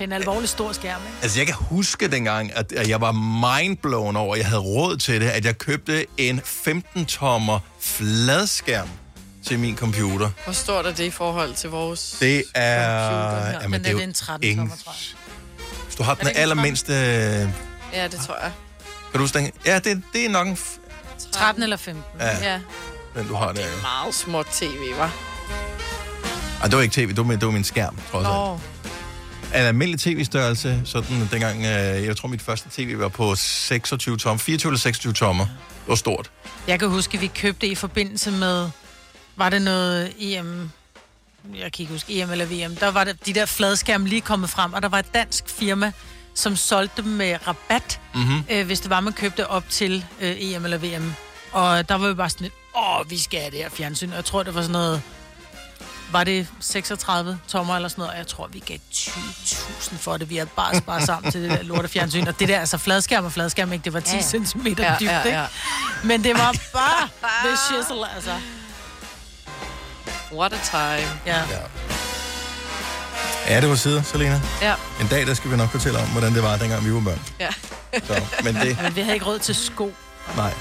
[0.00, 1.16] er en alvorlig stor skærm, ikke?
[1.22, 3.12] altså, jeg kan huske dengang, at, at jeg var
[3.62, 8.88] mindblown over, at jeg havde råd til det, at jeg købte en 15-tommer fladskærm
[9.46, 10.30] til min computer.
[10.44, 12.16] Hvor stort er det i forhold til vores...
[12.20, 13.08] Det er...
[13.10, 13.52] Computer her.
[13.52, 15.74] Jamen, Men det er det en 13 ingen- tommer, tror jeg?
[15.84, 16.92] Hvis du har den allermindste...
[16.92, 17.52] Kan
[18.00, 18.52] Ja, det tror jeg.
[19.14, 19.50] du huske den?
[19.66, 20.54] Ja, det, det er nok en...
[20.54, 20.78] f-
[21.38, 22.02] 13 eller 15.
[22.20, 22.52] Ja.
[22.52, 22.60] ja.
[23.14, 23.60] Den, du har der.
[23.62, 23.82] jo.
[23.82, 25.10] Meget småt tv, var.
[26.60, 28.34] Ej, det var ikke tv, det var min, det var min skærm, trods alt.
[28.34, 28.60] Nå.
[29.58, 34.38] En almindelig tv-størrelse, sådan dengang, øh, jeg tror mit første tv var på 26 tommer,
[34.38, 35.44] 24 eller 26 tommer.
[35.44, 36.30] Det var stort.
[36.66, 38.70] Jeg kan huske, at vi købte i forbindelse med,
[39.36, 40.70] var det noget EM,
[41.54, 44.50] jeg kan ikke huske, EM eller VM, der var det, de der fladskærme lige kommet
[44.50, 45.92] frem, og der var et dansk firma,
[46.34, 48.42] som solgte dem med rabat, Mhm.
[48.50, 51.14] øh, hvis det var, man købte op til øh, EM eller VM.
[51.52, 54.10] Og der var vi bare sådan lidt, åh, vi skal have det her fjernsyn.
[54.10, 55.02] Og jeg tror, det var sådan noget,
[56.12, 60.30] var det 36 tommer eller sådan noget, og jeg tror, vi gav 20.000 for det.
[60.30, 62.26] Vi havde bare sparet sammen til det der lorte fjernsyn.
[62.26, 63.84] Og det der, altså fladskærm og fladskærm, ikke?
[63.84, 64.22] Det var 10 Ja, ja.
[64.22, 65.38] cm Ja, dybt, ja, ikke?
[65.38, 65.46] ja.
[66.04, 67.08] Men det var bare
[67.44, 68.34] the shizzle, altså.
[70.32, 71.10] What a time.
[71.26, 71.42] Ja.
[73.48, 74.40] Ja, det var sider, Selena.
[74.62, 74.74] Ja.
[75.00, 77.20] En dag, der skal vi nok fortælle om, hvordan det var, dengang vi var børn.
[77.40, 77.48] Ja.
[78.06, 79.92] Så, men det, Men vi havde ikke råd til sko.
[80.36, 80.52] nej.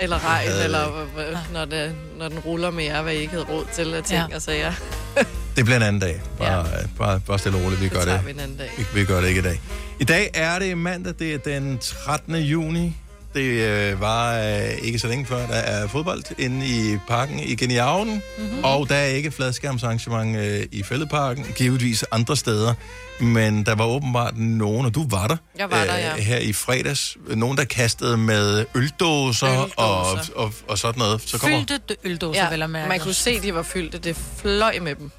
[0.00, 1.06] Eller regn, havde eller
[1.52, 4.20] når, det, når den ruller med jer, hvad I ikke havde råd til at ting
[4.30, 4.34] Ja.
[4.36, 4.72] og sager.
[5.56, 6.22] Det bliver en anden dag.
[6.38, 6.86] Bare, ja.
[6.98, 8.26] bare, bare stille og roligt, vi Det gør det.
[8.26, 8.70] vi en anden dag.
[8.76, 9.60] Vi, vi gør det ikke i dag.
[10.00, 12.34] I dag er det mandag, det er den 13.
[12.34, 12.96] juni.
[13.34, 17.54] Det øh, var øh, ikke så længe før, der er fodbold inde i parken i
[17.54, 18.22] Geniavnen.
[18.38, 18.64] Mm-hmm.
[18.64, 22.74] Og der er ikke fladskærmsarrangement øh, i Fældeparken, givetvis andre steder.
[23.20, 26.14] Men der var åbenbart nogen, og du var der, øh, Jeg var der, ja.
[26.16, 27.16] her i fredags.
[27.28, 29.74] Nogen, der kastede med øldåser, Øldåser.
[29.76, 31.22] Og, og, og sådan noget.
[31.26, 32.88] Så kommer, Fyldte øldåser, ja, vel at mærke.
[32.88, 33.98] man kunne se, de var fyldte.
[33.98, 35.10] Det fløj med dem.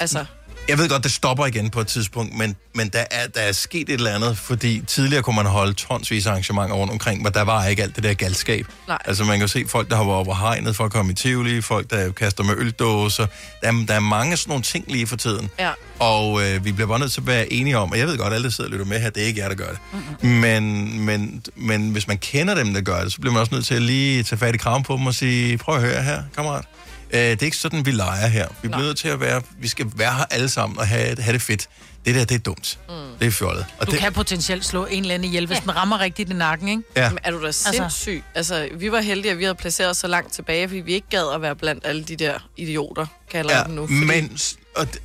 [0.00, 0.24] Altså,
[0.68, 3.52] Jeg ved godt, det stopper igen på et tidspunkt, men, men der, er, der er
[3.52, 7.32] sket et eller andet, fordi tidligere kunne man holde tonsvis af arrangementer rundt omkring, men
[7.32, 8.66] der var ikke alt det der galskab.
[8.88, 8.98] Nej.
[9.04, 11.60] Altså man kan se folk, der har været over hegnet for at komme i Tivoli,
[11.60, 13.26] folk, der kaster med øldåser.
[13.62, 15.50] Der, er- der er mange sådan nogle ting lige for tiden.
[15.58, 15.70] ja.
[15.98, 18.28] Og øh, vi bliver bare nødt til at være enige om, og jeg ved godt,
[18.28, 19.78] at alle der sidder og lytter med her, det er ikke jer, der gør det.
[19.92, 20.28] Mm-hmm.
[20.30, 23.66] Men, men, men hvis man kender dem, der gør det, så bliver man også nødt
[23.66, 26.22] til at lige tage fat i kraven på dem og sige, prøv at høre her,
[26.34, 26.64] kammerat.
[27.10, 28.48] Øh, det er ikke sådan, vi leger her.
[28.62, 31.32] Vi bliver nødt til at være, vi skal være her alle sammen og have, have
[31.32, 31.68] det fedt.
[32.04, 32.78] Det der, det er dumt.
[32.88, 32.94] Mm.
[33.20, 33.66] Det er fjollet.
[33.78, 36.32] Og Du det, kan potentielt slå en eller anden ihjel, hvis den rammer rigtigt i
[36.32, 36.82] nakken, ikke?
[36.96, 37.08] Ja.
[37.10, 38.22] Men er du da sindssyg?
[38.34, 40.94] Altså, altså, vi var heldige, at vi havde placeret os så langt tilbage, fordi vi
[40.94, 43.86] ikke gad at være blandt alle de der idioter, kalder ja, dem nu.
[43.86, 44.38] Fordi, men...
[44.76, 45.00] Og det,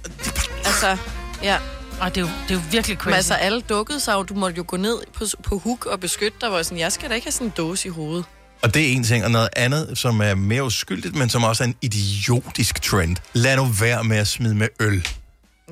[0.66, 0.98] Altså,
[1.44, 1.58] ja.
[2.02, 3.08] Og det er jo, det er jo virkelig crazy.
[3.08, 4.24] Men altså, alle dukkede sig jo.
[4.24, 6.92] Du måtte jo gå ned på, på hook og beskytte dig, hvor jeg sådan, jeg
[6.92, 8.26] skal da ikke have sådan en dåse i hovedet.
[8.62, 11.64] Og det er en ting, og noget andet, som er mere uskyldigt, men som også
[11.64, 13.18] er en idiotisk trend.
[13.34, 15.08] Lad nu være med at smide med øl.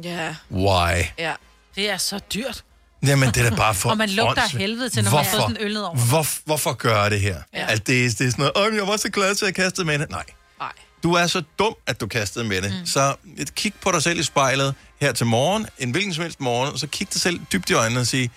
[0.03, 0.35] Ja.
[0.51, 1.03] Why?
[1.17, 1.33] Ja.
[1.75, 2.63] Det er så dyrt.
[3.07, 5.31] Jamen, det er da bare for Og man lugter af helvede til, når man har
[5.31, 5.95] fået sådan en øl ned over.
[5.95, 7.35] Hvor, hvorfor gør det her?
[7.53, 7.65] Ja.
[7.65, 9.99] Altså, det, er, det er sådan noget, jeg var så glad til at kaste med
[9.99, 10.09] det.
[10.09, 10.23] Nej.
[10.59, 10.71] Nej.
[11.03, 12.73] Du er så dum, at du kastede med det.
[12.79, 12.85] Mm.
[12.85, 16.39] Så et kig på dig selv i spejlet her til morgen, en hvilken som helst
[16.39, 18.31] morgen, og så kig dig selv dybt i øjnene og sige,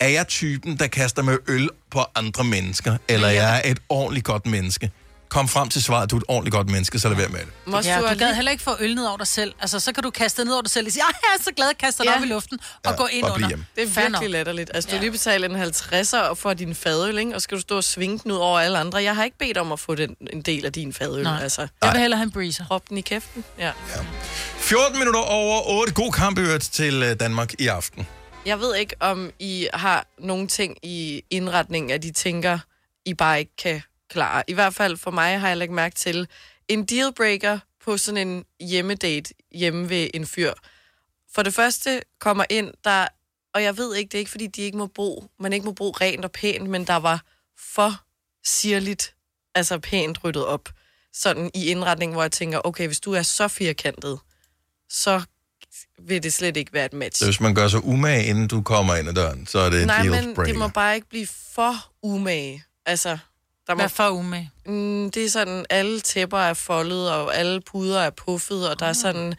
[0.00, 3.42] er jeg typen, der kaster med øl på andre mennesker, eller ja.
[3.46, 4.90] jeg er et ordentligt godt menneske?
[5.28, 7.86] Kom frem til svaret, du er et ordentligt godt menneske, så lad være med det.
[7.86, 9.54] Ja, du gad heller ikke få øl ned over dig selv.
[9.60, 11.42] Altså, så kan du kaste det ned over dig selv og sige, "Ej, jeg er
[11.42, 12.16] så glad, at kaste det Ja.
[12.16, 13.48] op i luften og Ja, gå ind og under.
[13.48, 13.66] hjemme.
[13.76, 14.70] Det er Fair virkelig latterligt.
[14.74, 15.00] Altså, du Ja.
[15.00, 17.34] lige betaler en 50'er for din fadøl, ikke?
[17.34, 19.02] og skal du stå og svinge den ud over alle andre.
[19.02, 21.22] Jeg har ikke bedt om at få den, en del af din fadøl.
[21.22, 21.42] Nej.
[21.42, 21.66] Altså.
[21.82, 22.64] Jeg vil hellere have en breezer.
[22.66, 23.44] Prop den i kæften.
[23.58, 23.70] Ja.
[24.58, 25.92] 14 minutter over 8.
[25.92, 28.06] God kamp i øvrigt til øh, Danmark i aften.
[28.46, 32.58] Jeg ved ikke, om I har nogle ting i indretningen, at I tænker,
[33.04, 34.42] I bare ikke kan klare.
[34.48, 36.28] I hvert fald for mig har jeg lagt mærke til
[36.68, 40.52] en dealbreaker på sådan en hjemmedate hjemme ved en fyr.
[41.34, 43.08] For det første kommer ind, der,
[43.54, 45.72] og jeg ved ikke, det er ikke fordi, de ikke må bo, man ikke må
[45.72, 47.24] bo rent og pænt, men der var
[47.58, 48.00] for
[48.44, 49.14] sirligt,
[49.54, 50.68] altså pænt ryddet op.
[51.12, 54.18] Sådan i indretning, hvor jeg tænker, okay, hvis du er så firkantet,
[54.88, 55.22] så
[56.06, 57.18] vil det slet ikke være et match.
[57.18, 59.80] Så hvis man gør sig umage, inden du kommer ind ad døren, så er det
[59.80, 60.52] en Nej, men dealbreaker.
[60.52, 62.64] det må bare ikke blive for umage.
[62.86, 63.18] Altså,
[63.66, 63.80] der må...
[63.80, 64.50] Hvad for umage?
[64.66, 68.86] Mm, det er sådan, alle tæpper er foldet, og alle puder er puffet, og der
[68.86, 69.34] er sådan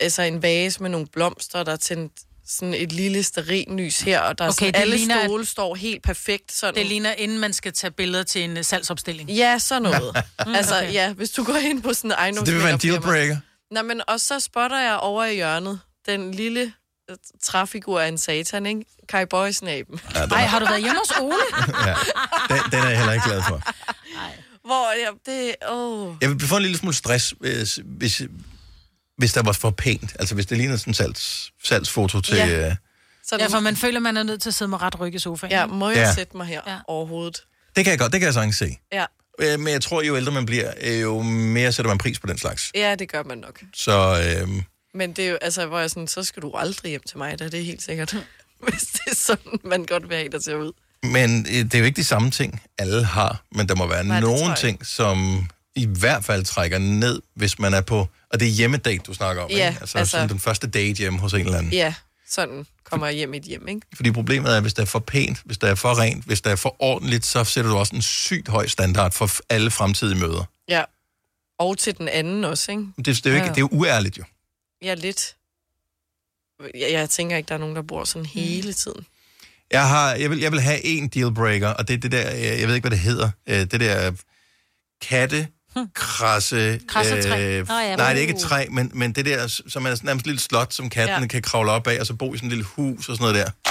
[0.00, 2.12] altså en vase med nogle blomster, der er tændt
[2.46, 5.74] sådan et lille stearinlys her, og der er Okay, sådan, alle ligner, at- stole står
[5.74, 6.52] helt perfekt.
[6.52, 6.74] Sådan.
[6.74, 9.30] Det ligner, inden man skal tage billeder til en salgsopstilling.
[9.30, 10.16] Ja, sådan noget.
[10.46, 10.92] Mm, altså, okay.
[10.92, 12.38] ja, hvis du går ind på sådan en ejendoms...
[12.48, 13.36] Så det vil være en dealbreaker?
[13.72, 16.72] Nej, men og så spotter jeg over i hjørnet den lille
[17.10, 18.84] øh, træfigur af en satan, ikke?
[19.08, 20.00] Kai Boys-naben.
[20.14, 21.34] Ja, den, Ej, har du været hjemme hos Ole?
[21.88, 21.94] ja,
[22.48, 23.62] den, den er jeg heller ikke glad for.
[24.66, 25.54] Hvor jeg, det...
[25.70, 26.14] Åh...
[26.20, 28.22] Jeg vil få en lille smule stress, hvis, hvis,
[29.18, 30.16] hvis der var for pænt.
[30.18, 32.36] Altså hvis det ligner sådan en salgs, salgsfoto til...
[32.36, 32.46] Ja.
[32.46, 32.76] Ja.
[33.24, 35.18] Sådan, Ja, for man føler, man er nødt til at sidde med ret ryg i
[35.18, 35.52] sofaen.
[35.52, 36.02] Ja, må jeg Ja.
[36.02, 36.14] ja.
[36.14, 36.78] sætte mig her ja.
[36.88, 37.44] overhovedet?
[37.76, 38.76] Det kan jeg godt, det kan jeg sagtens se.
[38.92, 39.04] Ja.
[39.40, 42.26] Øh, Men jeg tror, jo ældre man bliver, øh, jo mere sætter man pris på
[42.26, 42.70] den slags.
[42.74, 43.60] ja, det gør man nok.
[43.74, 44.62] Så øhm,
[44.94, 47.38] Men det er jo, altså, hvor jeg sådan, så skal du aldrig hjem til mig,
[47.38, 48.16] da det er helt sikkert.
[48.68, 50.72] Hvis det er sådan, man godt vil have, der ser ud.
[51.02, 53.42] Men øh, det er jo ikke de samme ting, alle har.
[53.54, 57.74] Men der må være Nej, nogle ting, som i hvert fald trækker ned, hvis man
[57.74, 58.08] er på...
[58.32, 59.80] Og det er hjemmedate, du snakker om, Ja, ikke?
[59.80, 61.72] Altså, altså- Sådan den første date hjemme hos en eller anden.
[61.72, 61.94] Ja,
[62.30, 63.86] sådan kommer jeg hjem i et hjem, ikke?
[63.94, 66.52] Fordi problemet er, hvis det er for pænt, hvis det er for rent, hvis det
[66.52, 70.44] er for ordentligt, så sætter du også en sygt høj standard for alle fremtidige møder.
[70.68, 70.84] Ja.
[71.58, 72.84] Og til den anden også, ikke?
[72.96, 74.24] Det, det, er, jo ikke, det er jo uærligt jo.
[74.82, 75.36] Ja, lidt.
[76.74, 79.06] Jeg, jeg tænker ikke, der er nogen, der bor sådan hele tiden.
[79.70, 82.60] Jeg, har, jeg, vil, jeg vil have en dealbreaker, og det er det der, øh,
[82.60, 84.12] jeg ved ikke, hvad det hedder, øh, det der
[85.00, 85.48] katte,
[85.94, 86.80] krasse...
[86.88, 87.58] Krassetræ.
[87.58, 89.96] Øh, Nå ja, nej, det er ikke et træ, men, men det der, som er
[90.02, 91.26] nærmest et lille slot, som katten Ja.
[91.26, 93.46] kan kravle op af, og så bo i sådan et lille hus og sådan noget
[93.46, 93.70] der.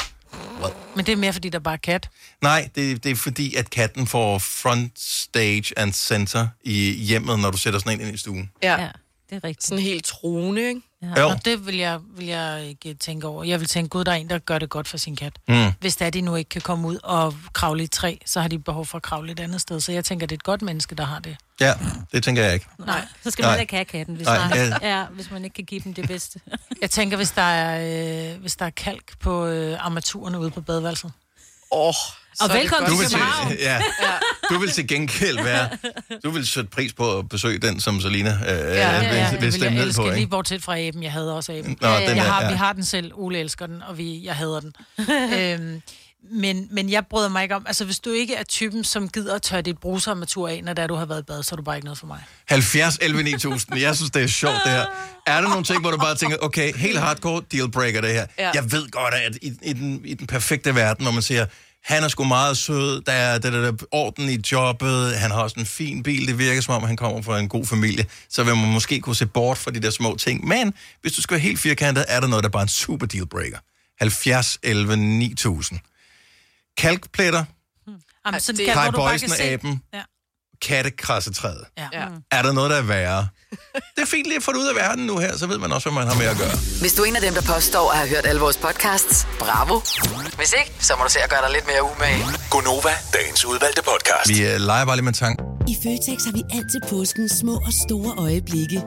[0.95, 2.09] Men det er mere, fordi der bare er kat.
[2.41, 7.51] Nej, det, det er fordi, at katten får front stage and center i hjemmet, når
[7.51, 8.51] du sætter sådan en ind i stuen.
[8.63, 8.81] Ja.
[8.81, 8.87] ja
[9.29, 9.67] det er rigtigt.
[9.67, 10.81] Sådan helt troende, ikke?
[11.01, 11.21] Ja.
[11.21, 11.29] Jo.
[11.29, 13.43] Og det vil jeg, vil jeg ikke tænke over.
[13.43, 15.33] Jeg vil tænke, gud, der er en, der gør det godt for sin kat.
[15.47, 15.71] Mm.
[15.79, 18.41] Hvis det er, de nu ikke kan komme ud og kravle i et træ, så
[18.41, 19.79] har de behov for at kravle et andet sted.
[19.79, 21.37] Så jeg tænker, det er et godt menneske, der har det.
[21.61, 21.73] Ja,
[22.11, 22.65] det tænker jeg ikke.
[22.79, 23.61] Nej, Så skal man Nej.
[23.61, 24.65] ikke have katten, hvis, Nej, Nej, ja.
[24.81, 24.99] ja.
[24.99, 26.39] ja, hvis man ikke kan give dem det bedste.
[26.81, 30.61] Jeg tænker, hvis der er, øh, hvis der er kalk på øh, armaturerne ude på
[30.61, 31.11] badeværelset.
[31.71, 31.93] Åh, oh,
[32.41, 33.53] Og velkommen Du til København.
[33.59, 33.81] ja,
[34.49, 35.69] du vil til gengæld være...
[36.23, 39.29] Du vil sætte pris på at besøge den, som Selina øh, ja, Ja, ja, ja.
[39.29, 40.29] vil, Det vil stemme jeg ned på, lige ikke?
[40.29, 41.03] bortset fra aben.
[41.03, 41.77] Jeg hader også aben.
[41.81, 42.49] Nå, den jeg er- har, ja.
[42.49, 43.11] Vi har den selv.
[43.15, 44.73] Ole elsker den, og vi, jeg hader den.
[45.39, 45.81] øhm,
[46.31, 47.63] men, men jeg bryder mig ikke om...
[47.67, 50.83] Altså, hvis du ikke er typen, som gider at tørre dit bruserarmatur af, når det
[50.83, 52.19] er, du har været i bad, så er du bare ikke noget for mig.
[52.49, 53.77] 70 11 9000.
[53.77, 54.85] Jeg synes, det er sjovt, det her.
[55.27, 58.25] Er der nogle ting, hvor du bare tænker, okay, helt hardcore dealbreaker det her.
[58.39, 58.51] Ja.
[58.53, 61.45] Jeg ved godt, at i, i, den, i den perfekte verden, når man siger,
[61.83, 65.43] han er sgu meget sød, der er der, der, der orden i jobbet, han har
[65.43, 68.43] også en fin bil, det virker som om, han kommer fra en god familie, så
[68.43, 70.47] vil man måske kunne se bort fra de der små ting.
[70.47, 73.05] Men hvis du skal være helt firkantet, er der noget, der bare er en super
[73.05, 73.57] dealbreaker.
[73.99, 75.79] 70 11 9000.
[76.77, 77.45] Kalkpletter,
[78.25, 79.43] Jamen, sådan Kai hvor du bare Boysen kan og se...
[79.43, 80.01] aben, Ja.
[80.61, 81.63] Kattekrassetræet.
[81.77, 81.87] Ja.
[81.93, 82.05] Ja.
[82.31, 83.27] Er der noget, der er værre?
[83.95, 85.71] Det er fint lige at få det ud af verden nu her, så ved man
[85.71, 86.55] også, hvad man har med at gøre.
[86.81, 89.79] Hvis du er en af dem, der påstår at have hørt alle vores podcasts, bravo.
[90.37, 92.23] Hvis ikke, så må du se at gøre dig lidt mere umage.
[92.49, 94.29] Gonova, dagens udvalgte podcast.
[94.29, 95.39] Vi uh, leger bare lige med tank.
[95.67, 98.79] I Føtex har vi altid påsken små og store øjeblikke.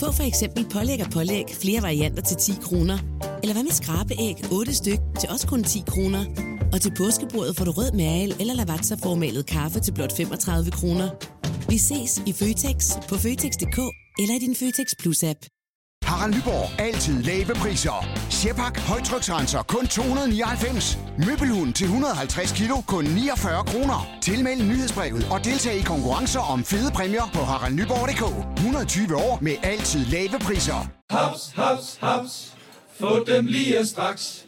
[0.00, 2.98] Få for eksempel pålæg og pålæg flere varianter til 10 kroner.
[3.42, 6.24] Eller hvad med skrabeæg 8 styk til også kun 10 kroner.
[6.72, 11.08] Og til påskebordet får du rød mal eller lavatserformalet kaffe til blot 35 kroner.
[11.68, 12.76] Vi ses i Føtex
[13.08, 13.78] på Føtex.dk
[14.20, 15.40] eller i din Føtex Plus-app.
[16.04, 16.80] Harald Nyborg.
[16.80, 18.06] Altid lave priser.
[18.30, 18.78] Sjehpak.
[18.78, 19.62] Højtryksrenser.
[19.62, 20.98] Kun 299.
[21.26, 22.76] Møbelhund til 150 kilo.
[22.86, 24.08] Kun 49 kroner.
[24.22, 28.24] Tilmeld nyhedsbrevet og deltag i konkurrencer om fede præmier på haraldnyborg.dk.
[28.58, 30.90] 120 år med altid lave priser.
[31.10, 32.54] Haps, haps, haps.
[33.00, 34.47] Få dem lige straks.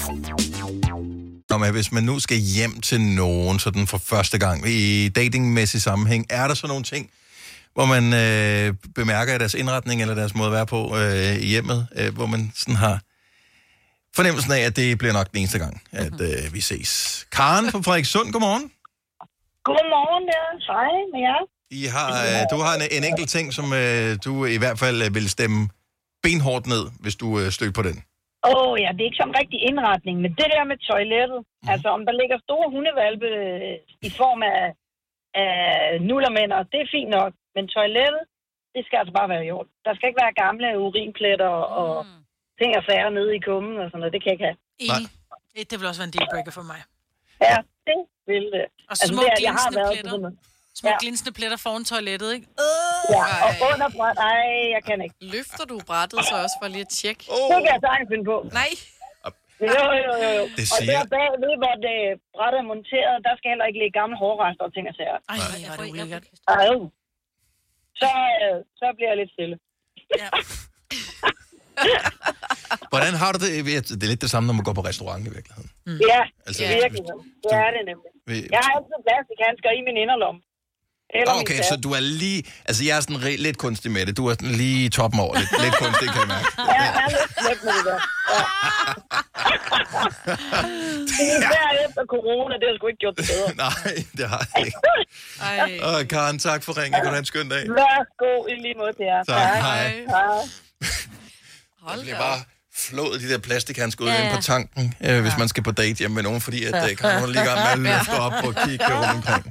[1.51, 5.81] Om at hvis man nu skal hjem til nogen sådan for første gang i datingmæssig
[5.81, 7.09] sammenhæng, er der så nogle ting,
[7.73, 11.45] hvor man øh, bemærker i deres indretning eller deres måde at være på øh, i
[11.45, 12.99] hjemmet, øh, hvor man sådan har
[14.15, 17.25] fornemmelsen af, at det bliver nok den eneste gang, at øh, vi ses.
[17.31, 18.71] Karen fra Frederikssund, godmorgen.
[19.63, 20.45] Godmorgen der.
[20.73, 21.41] Hej med jer.
[21.71, 25.01] I har, øh, du har en, en enkelt ting, som øh, du i hvert fald
[25.01, 25.69] øh, vil stemme
[26.23, 28.03] benhårdt ned, hvis du øh, støtter på den.
[28.47, 31.69] Åh oh, ja, det er ikke som rigtig indretning, men det der med toilettet, mm.
[31.73, 33.77] altså om der ligger store hundevalpe øh,
[34.07, 34.61] i form af,
[35.43, 35.51] af
[36.09, 38.23] nullermænd, det er fint nok, men toilettet,
[38.75, 39.71] det skal altså bare være i orden.
[39.85, 42.05] Der skal ikke være gamle urinpletter og
[42.59, 44.59] ting og sager nede i kummen og sådan noget, det kan jeg ikke have.
[44.87, 45.07] Enig.
[45.69, 46.79] Det vil også være en dealbreaker for mig.
[47.47, 48.65] Ja, det vil det.
[48.91, 50.11] Og små det jeg har været pletter.
[50.11, 50.37] sådan noget.
[50.79, 50.97] Små Ja.
[51.03, 52.47] glinsende pletter foran toilettet, ikke?
[53.15, 54.43] Ja, og under bræt, ej,
[54.75, 55.15] jeg kan ikke.
[55.35, 57.21] Løfter du brættet så også for lige at tjekke?
[57.35, 57.47] Oh.
[57.51, 58.37] Det kan jeg sagtens finde på.
[58.61, 58.71] Nej.
[59.75, 60.29] Jo, jo, jo.
[60.39, 60.43] jo.
[60.57, 61.97] Det Og siger- der bagved, hvor det
[62.35, 65.17] brættet er monteret, der skal heller ikke ligge gamle hårrester og ting og sager.
[65.31, 66.25] Ej, hvor er det ulækkert.
[66.57, 66.67] Ej.
[68.01, 68.11] Så,
[68.43, 69.55] øh, så bliver jeg lidt stille.
[72.91, 73.49] Hvordan har du det?
[73.67, 75.69] Ved, Det er lidt det samme, når man går på restaurant i virkeligheden.
[75.87, 75.99] Mm.
[76.11, 77.03] Ja, Altså, hvis- virkelig.
[77.45, 78.11] Det er det nemlig.
[78.31, 80.37] Vi- Jeg har altid plastikhandsker i min inderlom.
[81.15, 82.43] Eller min Okay, så du er lige...
[82.65, 84.17] Altså, jeg er sådan re- lidt kunstig med det.
[84.17, 85.39] Du er sådan lige toppen over.
[85.39, 86.47] Lidt, lidt kunstig, kan jeg mærke.
[86.75, 87.99] Ja, jeg er lidt slet med det der.
[88.33, 88.43] Ja.
[91.37, 93.49] Især efter corona, det har sgu ikke gjort det bedre.
[93.65, 94.77] Nej, det har jeg ikke.
[95.41, 95.79] Ej.
[95.87, 96.93] Og Karen, tak for ringen.
[96.93, 97.63] Kan du have en skøn dag?
[97.69, 99.23] Værsgo i lige måde til jer.
[99.23, 99.87] Tak, hej.
[100.07, 101.93] hej.
[101.95, 102.39] Jeg bliver bare
[102.77, 104.35] flået de der plastikhandsker ud Ja, ja, ja.
[104.35, 107.23] på tanken, øh, hvis man skal på date hjemme med nogen, fordi at øh, Karen
[107.23, 109.45] er lige gang med at løfte op og kigge rundt omkring.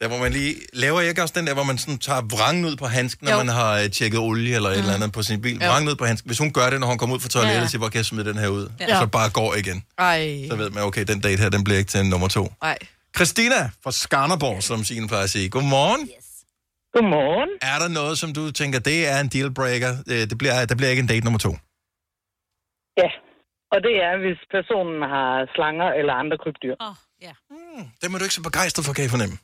[0.00, 0.54] Der hvor man lige...
[0.72, 3.32] Laver jeg ikke også den der, hvor man sådan tager vrangen ud på handsken, når
[3.32, 3.38] Jo.
[3.38, 5.56] man har øh, tjekket olie eller et eller andet på sin bil?
[5.62, 5.68] Jo.
[5.70, 6.28] Vrangen ud på handsken.
[6.28, 8.04] Hvis hun gør det, når hun kommer ud fra toilettet, Ja, siger, hvor kan jeg
[8.04, 8.64] smide den her ud?
[8.80, 8.94] Ja.
[8.94, 9.84] Og så bare går igen.
[9.98, 10.46] Ej.
[10.50, 12.52] Så ved man, okay, den date her, den bliver ikke til nummer to.
[12.62, 12.78] Ej.
[13.16, 15.48] Christina fra Skanderborg, som Signe plejer at sige.
[15.48, 16.02] Godmorgen.
[16.02, 16.26] Yes.
[16.94, 17.50] Godmorgen.
[17.62, 19.92] Er der noget, som du tænker, det er en dealbreaker?
[20.10, 21.52] Øh, Det bliver, der bliver ikke en date nummer to.
[23.00, 23.08] Ja,
[23.74, 26.74] og det er, hvis personen har slanger eller andre krybdyr.
[26.88, 26.94] Oh,
[27.26, 27.32] ja.
[27.50, 29.36] Mm, dem er du ikke så begejstret for, kan jeg fornemme.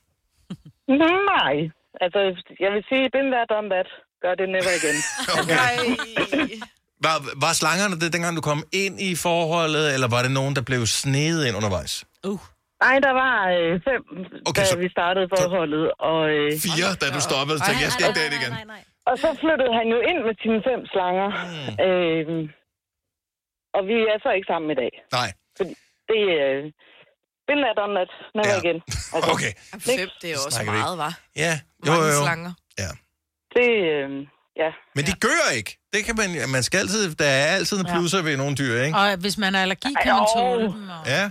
[0.89, 1.55] Nej,
[2.05, 2.21] altså
[2.65, 3.89] jeg vil sige, been there, done that.
[4.23, 4.99] Gør det never again.
[7.07, 10.63] Var, var slangerne det, dengang du kom ind i forholdet, eller var det nogen, der
[10.71, 11.93] blev snedet ind undervejs?
[12.85, 15.85] Nej, der var øh, fem, Okay, okay, da så- vi startede forholdet.
[16.11, 18.53] Og, øh, Fire, da du stoppede, så tænkte jeg, jeg skal ikke date igen.
[19.11, 21.29] Og så flyttede han jo ind med sine fem slanger.
[21.53, 21.85] Mm.
[21.87, 22.27] Øh,
[23.77, 24.93] og vi er så ikke sammen i dag.
[25.19, 25.29] Nej.
[25.59, 25.73] Fordi
[26.11, 26.49] det er...
[26.57, 26.65] Øh,
[27.63, 28.11] there, done that.
[28.35, 28.59] Never Ja.
[28.63, 28.81] again.
[29.15, 29.53] Altså, Okay.
[29.89, 31.13] Fem, det er også Snakker meget, var.
[31.45, 31.53] Ja,
[31.87, 32.23] jo, Mange jo, jo.
[32.27, 32.53] slanger.
[33.57, 34.11] Det, øh,
[34.63, 34.71] ja.
[34.97, 35.73] Men de gør ikke.
[35.95, 38.99] Det kan man, man skal altid, der er altid en plusser ved nogle dyr, ikke?
[38.99, 40.89] Og hvis man har allergi, kan man tåle dem.
[40.97, 41.03] Og...
[41.15, 41.25] Ja.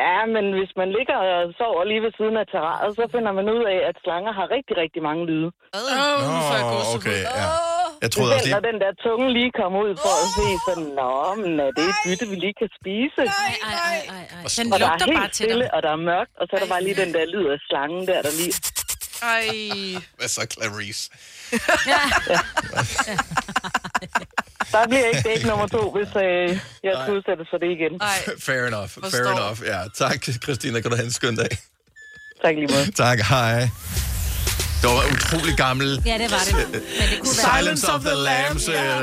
[0.00, 3.46] Ja, men hvis man ligger og sover lige ved siden af terrariet, så finder man
[3.56, 5.48] ud af, at slanger har rigtig, rigtig mange lyde.
[5.74, 5.80] Nå,
[6.96, 7.46] okay, ja.
[8.04, 8.54] Jeg troede også lige...
[8.56, 11.84] når den der tunge lige kommer ud for at se sådan, Nå, men er det
[11.92, 13.20] et bytte, vi lige kan spise?
[13.20, 13.26] Ej,
[13.70, 13.76] ej,
[14.16, 14.44] ej, ej.
[14.58, 16.52] Den Den og der er helt bare til stille, og der er mørkt, og så
[16.56, 18.52] er der bare lige den der lyd af slangen der, der lige...
[19.34, 19.46] Ej.
[20.18, 21.02] Hvad så, Clarice?
[24.72, 26.48] Der bliver ikke date nummer to, hvis øh,
[26.86, 27.92] jeg skulle udsættes for det igen.
[28.46, 29.30] Fair enough, fair Forstår.
[29.36, 29.58] enough.
[29.72, 30.80] Ja, tak, Christina.
[30.80, 31.50] Kan du have en skøn dag?
[32.42, 32.92] Tak lige måde.
[33.04, 33.68] Tak, hej.
[34.84, 36.02] Det var utrolig gammel.
[36.06, 36.54] Ja, det var det.
[36.54, 36.82] Men det
[37.20, 37.58] kunne være...
[37.58, 38.68] Silence of the Lambs.
[38.68, 38.98] Ja.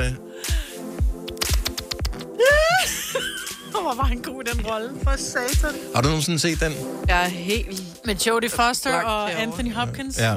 [3.72, 5.76] Hvor var han god i den rolle, for satan.
[5.96, 6.74] Har du nogensinde set den?
[7.10, 7.82] Er helt...
[8.06, 9.32] Med Jodie Foster og herovre.
[9.32, 10.36] Anthony Hopkins, Ja.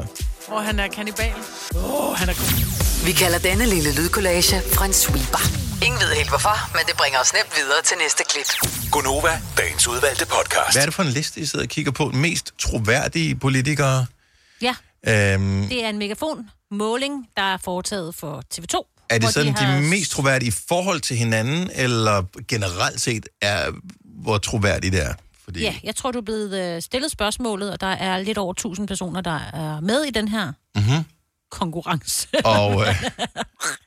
[0.48, 1.32] hvor han er kannibal.
[1.74, 3.04] Åh, oh, han er god.
[3.06, 5.38] Vi kalder denne lille lydkollage Frans sweeper.
[5.86, 8.70] Ingen ved helt hvorfor, men det bringer os nemt videre til næste klip.
[8.90, 10.72] Gunova, dagens udvalgte podcast.
[10.74, 12.10] Hvad er det for en liste, I sidder og kigger på?
[12.10, 14.06] Mest troværdige politikere?
[14.60, 14.74] Ja,
[15.08, 19.06] Øhm, det er en megafon-måling, der er foretaget for TV2.
[19.10, 23.26] er det sådan de, har- de mest troværdige i forhold til hinanden, eller generelt set
[23.42, 23.70] er,
[24.22, 25.14] hvor troværdige det er?
[25.44, 28.52] Fordi, Ja, jeg tror, du er blevet øh, stillet spørgsmålet, og der er lidt over
[28.52, 31.04] 1000 personer, der er med i den her Mm-hmm.
[31.54, 32.28] Konkurrence.
[32.44, 33.02] Og, øh,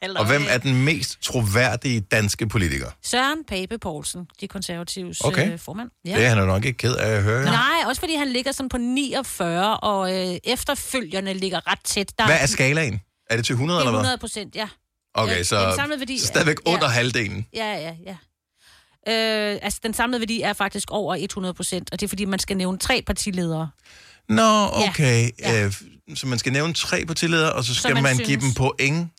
[0.02, 2.88] Eller- og hvem er den mest troværdige danske politiker?
[3.04, 5.52] Søren Pape Poulsen, de konservatives Okay.
[5.54, 5.90] øh, formand.
[6.06, 6.16] Ja.
[6.16, 7.46] Det er han jo nok ikke ked af at høre.
[7.46, 12.12] Nej, også fordi han ligger sådan på 49, og øh, efterfølgerne ligger ret tæt.
[12.18, 13.02] Der Hvad er skalaen?
[13.30, 14.00] Er det til 100 Det er eller hvad?
[14.00, 14.68] 100 procent, ja.
[15.14, 16.74] Okay, så, den samlede værdi så stadigvæk ja.
[16.74, 17.46] under halvdelen.
[17.54, 18.16] Ja, ja, ja.
[19.10, 22.40] Øh, altså, den samlede værdi er faktisk over 100 procent, og det er fordi, man
[22.40, 23.70] skal nævne tre partiledere.
[24.30, 25.30] Nå, okay.
[25.40, 25.66] Ja.
[25.66, 25.74] Øh,
[26.16, 29.12] så man skal nævne tre partiledere, og så skal man man, give dem point.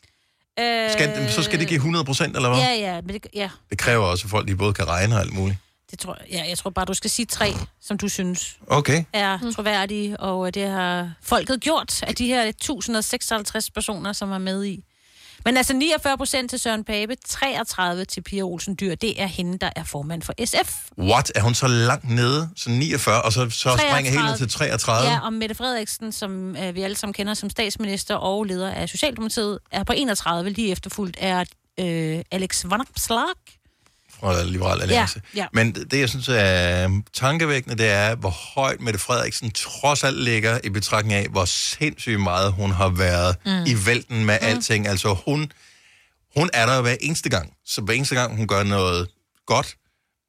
[0.59, 2.59] Øh, Skal, så skal det give 100 procent, eller hvad?
[2.59, 5.21] Ja, ja, men det, ja, Det kræver også, at folk de både kan regne og
[5.21, 5.57] alt muligt.
[5.91, 6.31] det tror jeg.
[6.31, 9.03] Ja, jeg tror bare, du skal sige tre, som du synes Okay.
[9.13, 9.53] er mm.
[9.53, 14.83] troværdige, og det har folket gjort af de her 1056 personer, som er med i.
[15.45, 18.95] Men altså 49 procent til Søren Pape, 33 til Pia Olsen Dyr.
[18.95, 20.75] Det er hende, der er formand for SF.
[20.97, 21.31] What?
[21.35, 22.49] Er hun så langt nede?
[22.55, 25.09] Så 49, og så, så springer helt ned til 33?
[25.11, 28.89] Ja, og Mette Frederiksen, som øh, vi alle sammen kender som statsminister og leder af
[28.89, 31.43] Socialdemokratiet, er på 31, lige efterfulgt er
[31.79, 33.29] øh, Alex Vanopslagh.
[34.19, 35.21] Fra Liberal Alliance.
[35.35, 35.47] Ja, ja.
[35.53, 40.59] Men det, jeg synes er tankevækkende, det er, hvor højt Mette Frederiksen trods alt ligger
[40.63, 43.51] i betragtning af, hvor sindssygt meget hun har været Mm.
[43.67, 44.47] i vælten med mm.
[44.47, 44.87] alting.
[44.87, 45.51] Altså hun,
[46.37, 47.53] hun er der hver eneste gang.
[47.65, 49.07] Så hver eneste gang, hun gør noget
[49.45, 49.75] godt,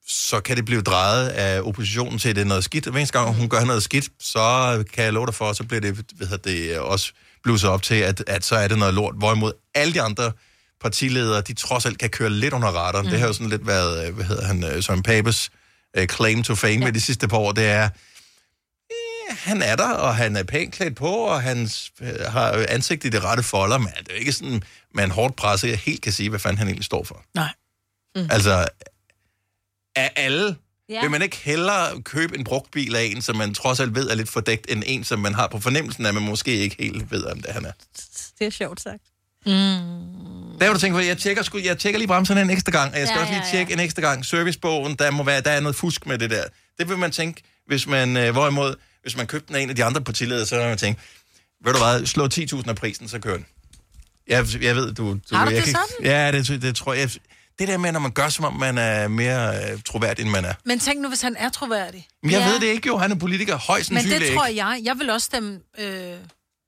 [0.09, 2.87] så kan det blive drejet af oppositionen til, at det er noget skidt.
[2.87, 5.65] Og hver eneste gang, hun gør noget skidt, så kan jeg love dig for, så
[5.65, 7.13] bliver det, hvad det også
[7.45, 9.15] blusset op til, at, at så er det noget lort.
[9.19, 10.33] Hvorimod alle de andre
[10.81, 13.07] partiledere, de trods alt kan køre lidt under radaren.
[13.07, 13.11] Mm.
[13.11, 15.51] Det har jo sådan lidt været, øh, hvad hedder han, øh, Søren Papes
[15.99, 16.79] uh, claim to fame ja.
[16.85, 17.53] med de sidste par år.
[17.53, 21.71] Det er, eh, han er der, og han er pænt klædt på, og han
[22.01, 24.63] øh, har ansigt i det rette folder, men det er jo ikke sådan,
[24.95, 27.25] man hårdt presset helt kan sige, hvad fanden han egentlig står for.
[27.35, 27.53] Nej.
[28.17, 28.27] Mm.
[28.31, 28.69] Altså,
[29.97, 30.57] af alle,
[30.89, 31.01] Ja.
[31.01, 34.11] vil man ikke hellere købe en brugt bil af en, som man trods alt ved
[34.11, 37.11] er lidt fordækt, end en, som man har på fornemmelsen, at man måske ikke helt
[37.11, 37.73] ved, om det han er.
[38.39, 39.03] Det er sjovt sagt.
[39.47, 39.53] Mm.
[40.59, 42.93] Der har du tænkt på, jeg tjekker, sgu, jeg tjekker lige bremserne en ekstra gang,
[42.93, 43.53] og jeg skal Ja, også lige ja, ja.
[43.57, 44.25] tjekke en ekstra gang.
[44.27, 46.45] Servicebogen, der må være, der er noget fusk med det der.
[46.79, 49.77] Det vil man tænke, hvis man, øh, hvorimod, hvis man købte den af en af
[49.77, 51.01] de andre partiledere, så vil man tænke,
[51.65, 53.47] ved du hvad, slå 10.000 af prisen, så kører den.
[54.29, 55.13] Jeg, jeg ved, du...
[55.31, 56.13] du Har du jeg det kan- sådan?
[56.13, 57.11] Ja, det, det tror jeg.
[57.59, 60.45] Det der med, når man gør, som om man er mere øh, troværdig, end man
[60.45, 60.55] er.
[60.65, 62.07] Men tænk nu, hvis han er troværdig.
[62.23, 62.49] Men jeg ja.
[62.53, 64.65] ved det ikke jo, han er politiker, højst Men sandsynligt det tror ikke.
[64.67, 64.81] jeg.
[64.85, 66.15] Jeg vil også stemme øh,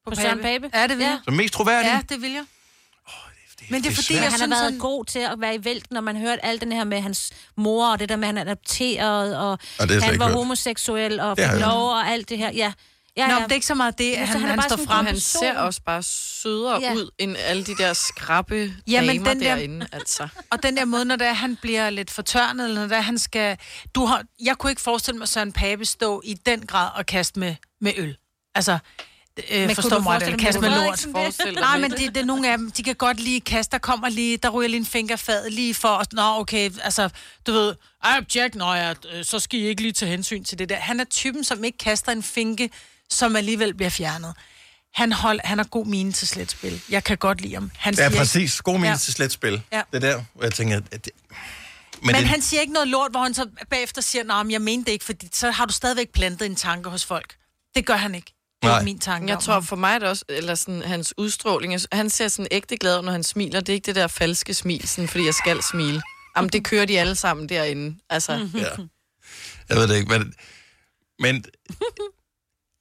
[0.04, 0.70] på, På Søren Pape?
[0.74, 1.10] Ja, det vil Ja.
[1.10, 1.18] jeg.
[1.24, 1.88] Så mest troværdig?
[1.88, 2.44] Ja, det vil jeg.
[3.72, 4.22] Men det er det er fordi, svært.
[4.22, 4.78] jeg han synes, har været han...
[4.80, 7.92] god til at være i vælten, når man hørte alt den her med hans mor,
[7.92, 10.34] og det der med, at han er adopteret, og, Og han var hørt.
[10.34, 12.50] homoseksuel, og fik jeg lov, og alt det her.
[12.52, 12.72] Ja.
[13.16, 13.38] Ja, Nå, ja.
[13.38, 15.06] men det er ikke så meget det, at han, han er han, står sådan frem.
[15.06, 16.88] Han ser også bare sødere Ja.
[16.88, 16.94] ja.
[16.94, 20.28] ud, end alle de der skrappe Ja, ja, men den der- derinde, altså.
[20.52, 23.00] Og den der måde, når det er, han bliver lidt fortørnet, eller når det er,
[23.00, 23.56] han skal...
[23.94, 24.22] Du har...
[24.44, 27.92] Jeg kunne ikke forestille mig Søren Pape stå i den grad og kaste med, med
[27.96, 28.16] øl.
[28.54, 28.78] Altså,
[29.50, 31.06] øh, kunne forstår mig forestille det, kaste med lort.
[31.54, 34.08] Nej, men det, det er nogle af dem, de kan godt lige kaste, der kommer
[34.08, 36.12] lige, der ryger lige en fingerfad lige for, os.
[36.12, 37.08] nå okay, altså,
[37.46, 37.74] du ved,
[38.04, 40.76] ej, Jack, nå ja, øh, så skal I ikke lige tage hensyn til det der.
[40.76, 42.70] Han er typen, som ikke kaster en finke,
[43.10, 44.34] som alligevel bliver fjernet.
[44.94, 46.80] Han, hold, han har god mine til slet spil.
[46.90, 47.70] Jeg kan godt lide ham.
[47.78, 48.62] Han Ja, præcis.
[48.62, 48.96] God mening Ja.
[48.96, 49.62] til slet spil.
[49.72, 49.82] Ja.
[49.92, 51.12] Det er der, hvor jeg tænker, at det...
[52.02, 54.60] Men, men det, han siger ikke noget lort, hvor han så bagefter siger, nej, jeg
[54.60, 57.34] mente det ikke, fordi så har du stadigvæk plantet en tanke hos folk.
[57.74, 58.34] Det gør han ikke.
[58.62, 58.84] Det er Nej.
[58.84, 62.10] min tanke Jeg tror for mig er det også, eller sådan, hans udstråling, jeg- han
[62.10, 63.60] ser sådan ægte glad ud, når han smiler.
[63.60, 66.02] Det er ikke det der falske smil, sådan, fordi jeg skal smile.
[66.36, 67.96] Jamen, det kører de alle sammen derinde.
[68.10, 68.32] Altså.
[68.54, 68.64] Ja.
[69.68, 70.34] Jeg ved det ikke, men...
[71.18, 71.44] men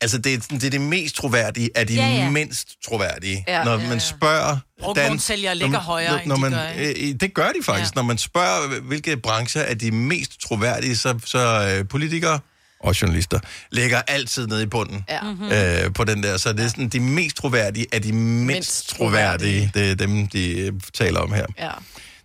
[0.01, 3.43] altså, det er, det er det mest troværdige af de Ja, ja, mindst troværdige.
[3.47, 3.99] Ja, når ja, man ja.
[3.99, 4.57] spørger...
[4.79, 7.09] Brugtvognsælgere ligger højere, end når de man, gør, ikke?
[7.09, 7.95] øh, Det gør de faktisk.
[7.95, 8.01] Ja.
[8.01, 12.39] Når man spørger, hvilke brancher er de mest troværdige, så, så øh, politikere
[12.83, 13.39] og journalister
[13.71, 15.21] ligger altid nede i bunden Ja.
[15.21, 15.51] Mhm.
[15.51, 16.37] øh, på den der.
[16.37, 19.71] Så det er sådan, de mest troværdige er de mindst, mindst troværdige.
[19.73, 21.45] Det er dem, de øh, taler om her.
[21.59, 21.69] Ja.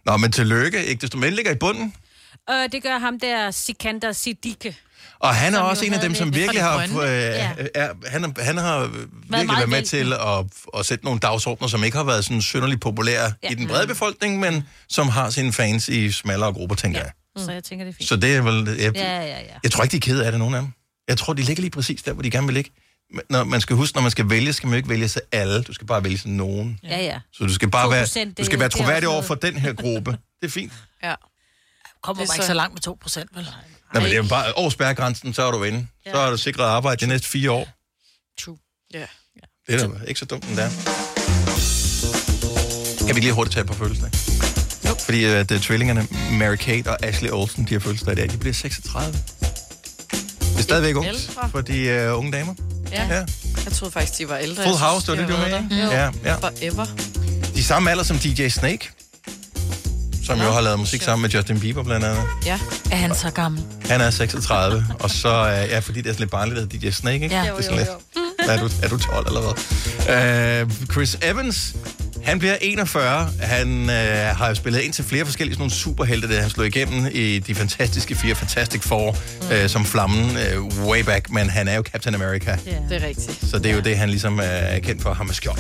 [0.07, 0.85] Nå, men tillykke.
[0.85, 1.95] Ikke desto mindre ligger i bunden.
[2.51, 4.75] Øh, det gør ham der, Sikander Siddique.
[5.19, 7.09] Og han er Som også en af dem, som virkelig har, øh.
[7.11, 7.51] Ja.
[7.75, 10.45] er, han, han har virkelig meget været med til at,
[10.81, 13.51] at sætte nogle dagsordner, som ikke har været sådan synderligt populære Ja.
[13.51, 17.11] i den brede befolkning, men som har sine fans i smallere grupper, tænker jeg.
[17.45, 18.09] Så jeg tænker, det er fint.
[18.09, 18.67] Så det er vel...
[18.79, 19.55] Jeg, Ja, ja, ja.
[19.63, 20.71] jeg tror ikke, de er kede af det, nogen af dem.
[21.09, 22.71] Jeg tror, de ligger lige præcis der, hvor de gerne vil ligge.
[23.31, 25.63] når man skal huske, når man skal vælge, skal man jo ikke vælge sig alle.
[25.63, 26.81] Du skal bare vælge sig nogen.
[26.83, 27.19] Ja, ja.
[27.33, 29.73] Så du skal bare 2%, være, du skal være det troværdig over for den her
[29.73, 30.11] gruppe.
[30.11, 30.73] Det er fint.
[31.03, 31.15] Ja.
[32.03, 33.43] Kommer er man ikke så- så langt med 2 procent, vel?
[33.45, 33.53] Nej,
[33.93, 35.87] men det er jo bare over spærregrænsen, så er du inde.
[36.07, 37.69] Så har du sikret arbejde de næste fire år.
[38.95, 39.07] Ja.
[39.69, 40.69] Det er da ikke så dumt, den der.
[43.07, 44.13] Kan vi lige hurtigt tage et par fødselsdage?
[44.43, 44.46] Jo.
[45.07, 46.07] Fordi at uh, tvillingerne
[46.41, 48.31] Mary-Kate og Ashley Olsen, de har fødselsdag i dag.
[48.31, 49.13] De bliver 36.
[50.41, 52.55] Det er stadigvæk ungt for de uh, unge damer.
[52.93, 53.07] Ja.
[53.11, 53.25] Ja.
[53.65, 54.63] Jeg troede faktisk, de var ældre.
[54.63, 55.87] Full Jeg House, det var de det, du med der.
[55.93, 56.13] Ja, Jo.
[56.25, 56.35] ja.
[56.35, 56.87] Forever.
[57.55, 58.91] De er samme alder som DJ Snake,
[60.25, 62.23] som jo har lavet musik sammen med Justin Bieber blandt andet.
[62.47, 62.59] Ja.
[62.91, 63.63] Er han så gammel?
[63.89, 65.29] Han er 36, og så,
[65.65, 67.37] uh, ja, fordi det er sådan lidt barnligt, at DJ Snake, ikke?
[67.37, 67.43] Ja.
[67.43, 67.89] det er sådan lidt,
[68.39, 70.65] er, du, er du 12 eller hvad?
[70.65, 71.75] Uh, Chris Evans,
[72.27, 73.31] han bliver 41.
[73.41, 73.89] Han uh,
[74.39, 77.39] har jo spillet ind til flere forskellige sådan nogle superhelte, der han slog igennem i
[77.39, 81.83] de fantastiske fire Fantastic Four, uh, som flammen uh, way back, men han er jo
[81.83, 82.59] Captain America.
[82.67, 82.77] Ja.
[82.89, 83.51] Det er rigtigt.
[83.51, 85.59] Så det er jo det, han ligesom uh, er kendt for, ham med skjold.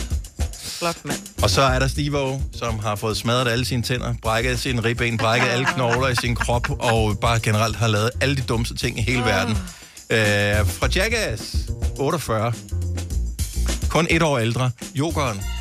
[0.79, 1.19] Flot mand.
[1.43, 5.19] Og så er der Steve som har fået smadret alle sine tænder, brækket sine ribben,
[5.19, 8.99] brækket alle knogler i sin krop, og bare generelt har lavet alle de dummeste ting
[8.99, 9.57] i hele verden.
[10.11, 10.19] Øh,
[10.67, 11.57] fra Jackass,
[11.99, 12.53] 48.
[13.89, 14.71] Kun et år ældre.
[14.95, 15.56] Jokeren.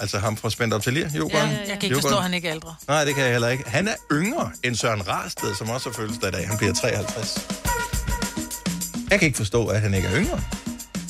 [0.00, 1.50] Altså ham fra Spændt op til Lir, Jokeren.
[1.50, 2.74] Ja, jeg kan ikke forstå, at han ikke er ældre.
[2.88, 3.64] Nej, det kan jeg heller ikke.
[3.70, 6.48] Han er yngre end Søren Rarsted, som også har fødselsdag i dag.
[6.48, 7.38] Han bliver 53.
[9.10, 10.40] Jeg kan ikke forstå, at han ikke er yngre.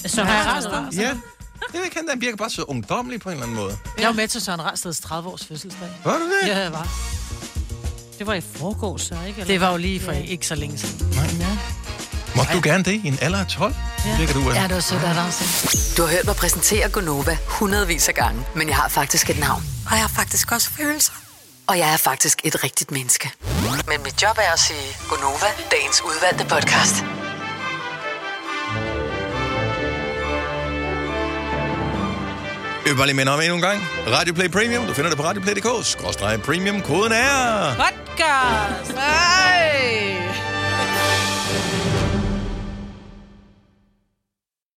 [0.07, 1.03] Søren Rasted.
[1.03, 3.77] Ja, det ved ikke, han der virker bare så ungdommelig på en eller anden måde.
[3.99, 5.89] Jeg var med til Søren Rasteds 30-års fødselsdag.
[6.05, 6.49] Var du det?
[6.49, 6.89] Ja, jeg var.
[8.19, 9.45] Det var i forgårs, så ikke?
[9.45, 11.07] Det var jo lige for ikke så længe siden.
[11.17, 11.27] Nej.
[11.41, 11.59] Ja.
[12.39, 13.75] Måtte du gerne det i en alder af 12?
[14.07, 14.17] Ja.
[14.19, 15.45] Virker du, Ja, det var sødt af dig også.
[15.97, 19.63] Du har hørt mig præsentere Gonova hundredvis af gange, men jeg har faktisk et navn.
[19.87, 21.13] Og jeg har faktisk også følelser.
[21.67, 23.31] Og jeg er faktisk et rigtigt menneske.
[23.89, 27.05] Men mit job er at sige Gonova, dagens udvalgte podcast.
[32.85, 33.81] Jeg vil bare lige minde om endnu en gang.
[34.09, 34.87] Radio Play Premium.
[34.87, 35.87] Du finder det på radioplay.dk.
[35.87, 36.81] Skråstrej premium.
[36.83, 37.75] Koden er...
[37.75, 38.95] Podcast!
[38.95, 40.17] Nej!